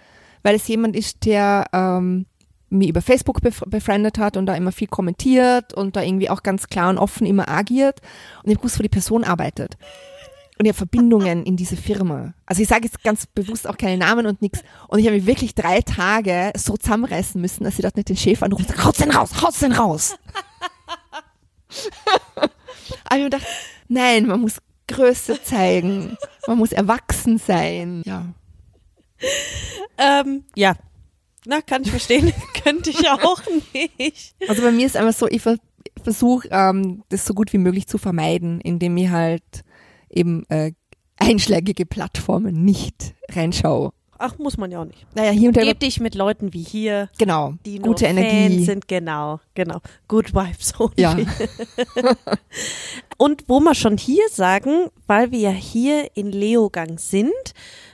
[0.44, 2.28] weil es jemand ist, der ähm,
[2.70, 6.44] mich über Facebook bef befreundet hat und da immer viel kommentiert und da irgendwie auch
[6.44, 8.02] ganz klar und offen immer agiert.
[8.44, 9.78] Und ich habe gewusst, wo die Person arbeitet.
[10.62, 12.36] Und ich habe Verbindungen in diese Firma.
[12.46, 14.62] Also ich sage jetzt ganz bewusst auch keine Namen und nichts.
[14.90, 18.16] Und ich habe mich wirklich drei Tage so zusammenreißen müssen, dass sie dort nicht den
[18.16, 20.16] Chef anruft und sagt, haut's den raus, haut's den raus.
[22.36, 23.48] Aber ich hab mir gedacht,
[23.88, 24.58] nein, man muss
[24.88, 28.04] Größe zeigen, man muss erwachsen sein.
[28.06, 28.28] Ja.
[29.98, 30.76] Ähm, ja.
[31.48, 32.32] Na, kann ich verstehen.
[32.64, 33.42] Könnte ich auch
[33.74, 34.36] nicht.
[34.48, 35.58] Also bei mir ist einfach so, ich ver
[36.04, 39.64] versuche ähm, das so gut wie möglich zu vermeiden, indem ich halt
[40.12, 40.74] eben äh,
[41.18, 43.92] einschlägige Plattformen nicht reinschaue.
[44.24, 45.08] Ach, muss man ja auch nicht.
[45.16, 48.66] Naja, hier und da, Geb dich mit Leuten wie hier, genau, die gute Fans Energie.
[48.66, 49.80] sind, genau, genau.
[50.08, 50.80] Good Vibes.
[50.80, 51.02] only.
[51.02, 51.18] Ja.
[53.18, 57.32] Und wo wir schon hier sagen, weil wir ja hier in Leogang sind,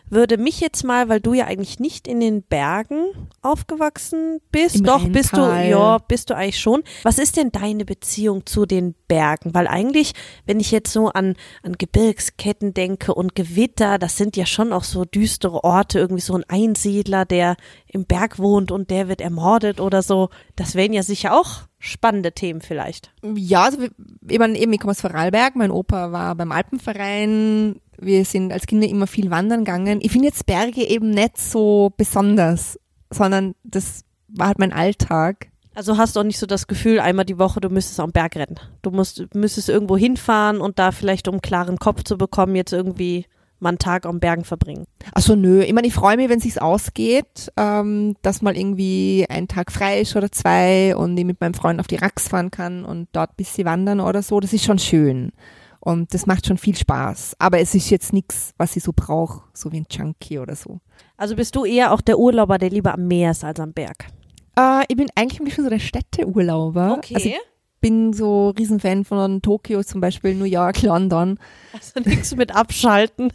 [0.10, 3.08] würde mich jetzt mal, weil du ja eigentlich nicht in den Bergen
[3.42, 5.70] aufgewachsen bist, Im doch bist du, Rheintal.
[5.70, 6.84] ja, bist du eigentlich schon.
[7.04, 9.54] Was ist denn deine Beziehung zu den Bergen?
[9.54, 10.14] Weil eigentlich,
[10.46, 14.84] wenn ich jetzt so an, an Gebirgsketten denke und Gewitter, das sind ja schon auch
[14.84, 19.80] so düstere Orte, irgendwie so ein Einsiedler, der im Berg wohnt und der wird ermordet
[19.80, 20.30] oder so.
[20.56, 23.12] Das wären ja sicher auch spannende Themen vielleicht.
[23.36, 28.26] Ja, also ich, mein, eben, ich komme aus Vorarlberg, mein Opa war beim Alpenverein, wir
[28.26, 30.00] sind als Kinder immer viel wandern gegangen.
[30.02, 32.80] Ich finde jetzt Berge eben nicht so besonders,
[33.12, 35.50] sondern das war halt mein Alltag.
[35.74, 38.36] Also hast du auch nicht so das Gefühl, einmal die Woche, du müsstest am Berg
[38.36, 38.60] rennen.
[38.82, 42.74] Du musst, müsstest irgendwo hinfahren und da vielleicht, um einen klaren Kopf zu bekommen, jetzt
[42.74, 43.28] irgendwie
[43.60, 44.86] mal einen Tag am Bergen verbringen.
[45.14, 49.48] Also nö, ich meine, ich freue mich, wenn sich's ausgeht, ähm, dass mal irgendwie ein
[49.48, 52.86] Tag frei ist oder zwei und ich mit meinem Freund auf die Rax fahren kann
[52.86, 54.40] und dort bis sie wandern oder so.
[54.40, 55.32] Das ist schon schön.
[55.80, 57.36] Und das macht schon viel Spaß.
[57.40, 60.80] Aber es ist jetzt nichts, was ich so brauche, so wie ein Junkie oder so.
[61.16, 64.08] Also bist du eher auch der Urlauber, der lieber am Meer ist als am Berg.
[64.58, 67.00] Äh, ich bin eigentlich ein bisschen so der Städteurlauber.
[67.16, 67.38] Also ich
[67.88, 71.40] bin so Riesenfan von Tokio zum Beispiel, New York, London.
[71.72, 73.32] Also nichts mit abschalten.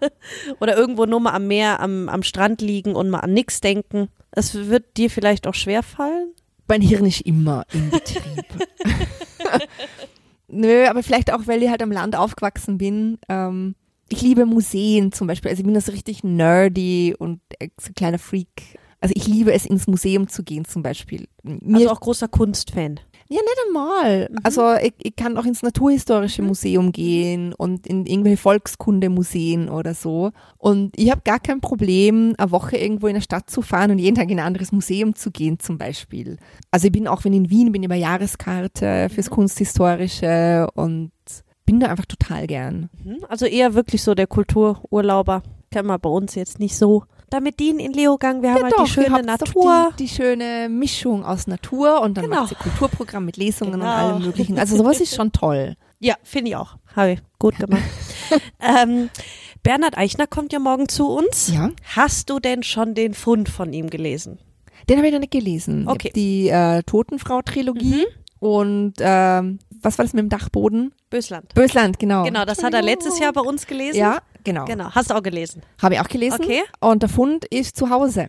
[0.60, 4.08] Oder irgendwo nur mal am Meer, am, am Strand liegen und mal an nichts denken.
[4.30, 6.34] Es wird dir vielleicht auch schwer fallen.
[6.68, 8.44] Mein Hirn ist immer in Betrieb.
[10.48, 13.18] Nö, aber vielleicht auch, weil ich halt am Land aufgewachsen bin.
[13.30, 13.74] Ähm,
[14.10, 15.50] ich liebe Museen zum Beispiel.
[15.50, 17.40] Also ich bin da so richtig nerdy und
[17.80, 18.78] so ein kleiner Freak.
[19.00, 21.26] Also ich liebe es, ins Museum zu gehen zum Beispiel.
[21.42, 23.00] Mir Also auch großer Kunstfan.
[23.28, 24.30] Ja, nicht einmal.
[24.42, 30.32] Also ich, ich kann auch ins Naturhistorische Museum gehen und in irgendwelche Volkskundemuseen oder so.
[30.58, 33.98] Und ich habe gar kein Problem, eine Woche irgendwo in der Stadt zu fahren und
[33.98, 36.36] jeden Tag in ein anderes Museum zu gehen zum Beispiel.
[36.70, 41.10] Also ich bin auch, wenn ich in Wien bin, über Jahreskarte fürs Kunsthistorische und
[41.64, 42.90] bin da einfach total gern.
[43.02, 43.24] Mhm.
[43.28, 45.42] Also eher wirklich so der Kultururlauber.
[45.70, 47.04] Kennen wir bei uns jetzt nicht so.
[47.34, 49.92] Damit dienen in Leogang, wir haben halt die schöne doch Natur.
[49.98, 52.42] Die, die schöne Mischung aus Natur und dann Genau.
[52.42, 53.92] macht sie Kulturprogramm mit Lesungen und Genau.
[53.92, 54.56] allem möglichen.
[54.56, 55.74] Also sowas ist schon toll.
[55.98, 56.76] Ja, finde ich auch.
[56.94, 57.82] Habe ich gut gemacht.
[58.60, 59.10] ähm,
[59.64, 61.50] Bernhard Eichner kommt ja morgen zu uns.
[61.52, 61.70] Ja.
[61.96, 64.38] Hast du denn schon den Fund von ihm gelesen?
[64.88, 65.88] Den habe ich noch nicht gelesen.
[65.88, 66.12] Okay.
[66.14, 68.06] Die äh, Totenfrau-Trilogie
[68.38, 70.94] und ähm, was war das mit dem Dachboden?
[71.10, 71.52] Bösland.
[71.54, 72.22] Bösland, genau.
[72.22, 73.98] Genau, das hat er letztes Jahr bei uns gelesen.
[73.98, 74.64] Ja, Genau.
[74.66, 74.90] Genau.
[74.90, 75.62] Hast du auch gelesen?
[75.82, 76.38] Habe ich auch gelesen.
[76.42, 76.60] Okay.
[76.80, 78.28] Und der Fund ist zu Hause.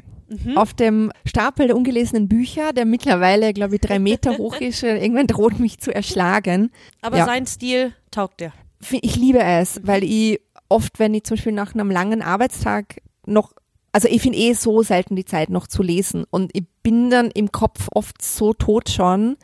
[0.55, 4.81] Auf dem Stapel der ungelesenen Bücher, der mittlerweile, glaube ich, drei Meter hoch ist.
[4.81, 6.71] äh, Irgendwann droht mich zu erschlagen.
[7.01, 7.25] Aber Ja.
[7.25, 8.51] sein Stil taugt dir.
[8.91, 13.53] Ich liebe es, weil ich oft, wenn ich zum Beispiel nach einem langen Arbeitstag noch,
[13.91, 17.29] also ich finde eh so selten die Zeit noch zu lesen und ich bin dann
[17.31, 19.37] im Kopf oft so tot schon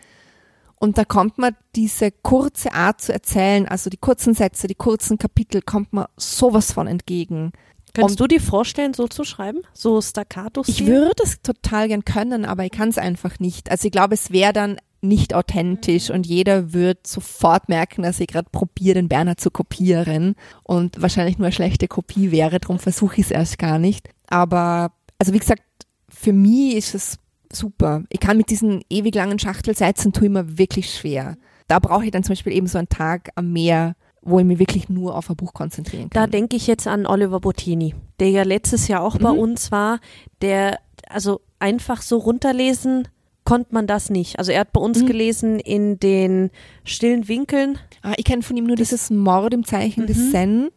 [0.82, 5.20] und da kommt mir diese kurze Art zu erzählen, also die kurzen Sätze, die kurzen
[5.20, 7.52] Kapitel, kommt mir sowas von entgegen.
[7.94, 9.60] Könntest du dir vorstellen, so zu schreiben?
[9.74, 13.70] So staccato Ich würde es total gern können, aber ich kann es einfach nicht.
[13.70, 18.28] Also ich glaube, es wäre dann nicht authentisch und jeder wird sofort merken, dass ich
[18.28, 23.18] gerade probiere, den Bernhard zu kopieren und wahrscheinlich nur eine schlechte Kopie wäre, darum versuche
[23.18, 24.10] ich es erst gar nicht.
[24.30, 25.62] Aber, also wie gesagt,
[26.10, 27.20] für mich ist es
[27.56, 28.04] super.
[28.10, 31.38] Ich kann mit diesen ewig langen Schachtelsätzen tue ich mir wirklich schwer.
[31.68, 34.60] Da brauche ich dann zum Beispiel eben so einen Tag am Meer, wo ich mich
[34.60, 36.32] wirklich nur auf ein Buch konzentrieren Da kann.
[36.32, 39.40] denke ich jetzt an Oliver Bottini, der ja letztes Jahr auch bei Mhm.
[39.40, 40.00] uns war,
[40.42, 40.80] der,
[41.10, 43.08] also einfach so runterlesen
[43.46, 44.38] konnte man das nicht.
[44.38, 45.06] Also er hat bei uns Mhm.
[45.08, 46.52] gelesen in den
[46.84, 50.32] stillen Winkeln ah, ich kenne von ihm nur dieses Mord im Zeichen des Mhm.
[50.32, 50.70] Zen.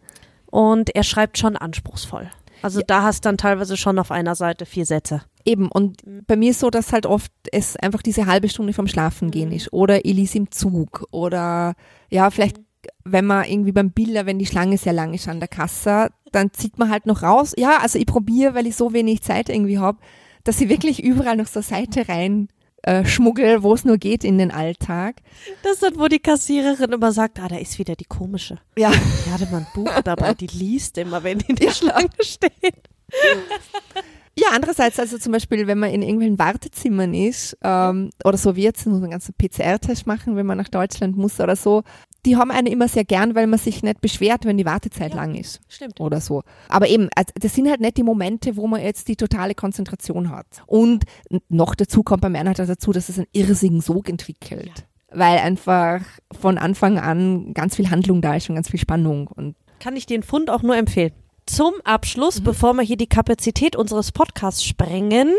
[0.51, 2.31] und er schreibt schon anspruchsvoll.
[2.62, 5.22] Also da hast dann teilweise schon auf einer Seite vier Sätze.
[5.45, 8.86] Eben, und bei mir ist so, dass halt oft es einfach diese halbe Stunde vom
[8.86, 9.72] Schlafen gehen ist.
[9.72, 11.07] Oder ich lese im Zug.
[11.11, 11.74] Oder
[12.11, 12.57] ja, vielleicht,
[13.05, 16.53] wenn man irgendwie beim Bilder, wenn die Schlange sehr lang ist an der Kasse, dann
[16.53, 17.53] zieht man halt noch raus.
[17.59, 19.99] Ja, also ich probiere, weil ich so wenig Zeit irgendwie habe,
[20.45, 22.49] dass ich wirklich überall noch so eine Seite rein
[22.82, 25.16] äh, schmuggel, wo es nur geht in den Alltag.
[25.62, 28.59] Das ist dann, wo die Kassiererin immer sagt, ah, da ist wieder die komische.
[28.76, 28.92] Ja,
[29.26, 32.88] Die hatte mal ein Buch dabei, die liest immer, wenn die in der Schlange steht.
[34.37, 38.62] Ja, andererseits, also zum Beispiel, wenn man in irgendwelchen Wartezimmern ist, ähm, oder so wie
[38.62, 41.82] jetzt, muss man einen ganzen PCR-Test machen, wenn man nach Deutschland muss oder so,
[42.26, 45.16] die haben einen immer sehr gern, weil man sich nicht beschwert, wenn die Wartezeit Ja.
[45.16, 46.01] lang ist Stimmt.
[46.01, 46.43] oder so.
[46.68, 50.30] Aber eben, also das sind halt nicht die Momente, wo man jetzt die totale Konzentration
[50.30, 50.47] hat.
[50.66, 51.05] Und
[51.49, 54.87] noch dazu kommt beim Ernhard dazu, dass es einen irrsigen Sog entwickelt.
[55.12, 56.01] Weil einfach
[56.32, 59.28] von Anfang an ganz viel Handlung da ist und ganz viel Spannung.
[59.28, 61.12] Und Kann ich den Fund auch nur empfehlen.
[61.47, 65.30] Zum Abschluss, bevor wir hier die Kapazität unseres Podcasts sprengen,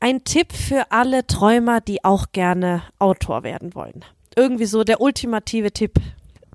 [0.00, 4.04] ein Tipp für alle Träumer, die auch gerne Autor werden wollen.
[4.34, 6.00] Irgendwie so der ultimative Tipp.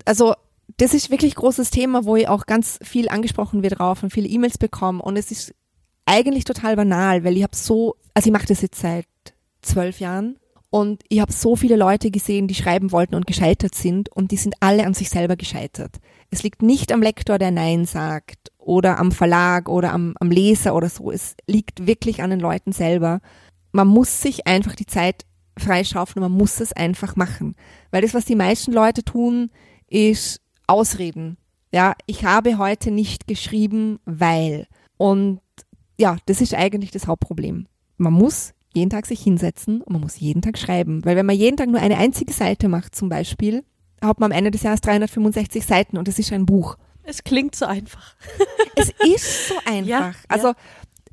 [0.04, 0.34] also
[0.76, 4.28] das ist wirklich großes Thema, wo ich auch ganz viel angesprochen wird drauf und viele
[4.28, 5.54] E-Mails bekomme und es ist
[6.06, 9.06] eigentlich total banal, weil ich habe so, also ich mache das jetzt seit
[9.62, 10.38] zwölf Jahren
[10.70, 14.36] und ich habe so viele Leute gesehen, die schreiben wollten und gescheitert sind und die
[14.36, 15.96] sind alle an sich selber gescheitert.
[16.30, 20.76] Es liegt nicht am Lektor, der Nein sagt oder am Verlag oder am, am Leser
[20.76, 21.10] oder so.
[21.10, 23.20] Es liegt wirklich an den Leuten selber.
[23.72, 25.26] Man muss sich einfach die Zeit
[25.58, 27.56] freischaufeln und man muss es einfach machen.
[27.90, 29.50] Weil das, was die meisten Leute tun,
[29.88, 31.36] ist Ausreden.
[31.72, 34.68] Ja, ich habe heute nicht geschrieben, weil.
[34.96, 35.40] Und
[35.98, 37.66] ja, das ist eigentlich das Hauptproblem.
[37.96, 41.04] Man muss jeden Tag sich hinsetzen und man muss jeden Tag schreiben.
[41.04, 43.64] Weil wenn man jeden Tag nur eine einzige Seite macht zum Beispiel,
[44.00, 46.76] hat man am Ende des Jahres 365 Seiten und das ist ein Buch.
[47.04, 48.14] Es klingt so einfach.
[48.76, 49.88] Es ist so einfach.
[49.88, 50.52] Ja, also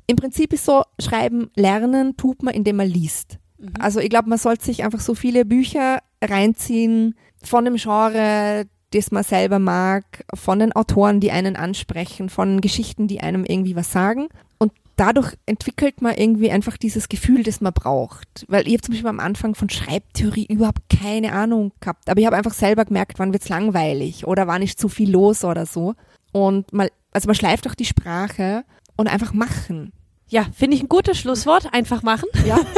[0.06, 3.38] im Prinzip ist so, schreiben, lernen tut man, indem man liest.
[3.78, 9.10] Also ich glaube, man sollte sich einfach so viele Bücher reinziehen von dem Genre, das
[9.10, 13.92] man selber mag, von den Autoren, die einen ansprechen, von Geschichten, die einem irgendwie was
[13.92, 14.28] sagen.
[14.58, 18.44] Und dadurch entwickelt man irgendwie einfach dieses Gefühl, das man braucht.
[18.48, 22.08] Weil ich habe zum Beispiel am Anfang von Schreibtheorie überhaupt keine Ahnung gehabt.
[22.10, 25.44] Aber ich habe einfach selber gemerkt, wann wird's langweilig oder wann ist zu viel los
[25.44, 25.94] oder so.
[26.32, 28.64] Und man, also man schleift auch die Sprache
[28.96, 29.92] und einfach machen.
[30.28, 31.72] Ja, finde ich ein gutes Schlusswort.
[31.72, 32.28] Einfach machen.
[32.46, 32.58] Ja.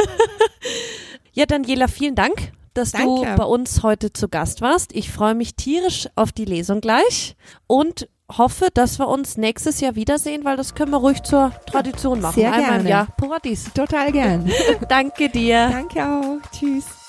[1.33, 3.37] Ja, Daniela, vielen Dank, dass du Danke.
[3.37, 4.93] bei uns heute zu Gast warst.
[4.93, 9.95] Ich freue mich tierisch auf die Lesung gleich und hoffe, dass wir uns nächstes Jahr
[9.95, 12.35] wiedersehen, weil das können wir ruhig zur Tradition machen.
[12.35, 12.89] Sehr Einmal im gerne.
[12.89, 13.71] Jahr Paradies.
[13.73, 14.49] Total gern.
[14.89, 15.69] Danke dir.
[15.71, 16.51] Danke auch.
[16.51, 17.00] Tschüss.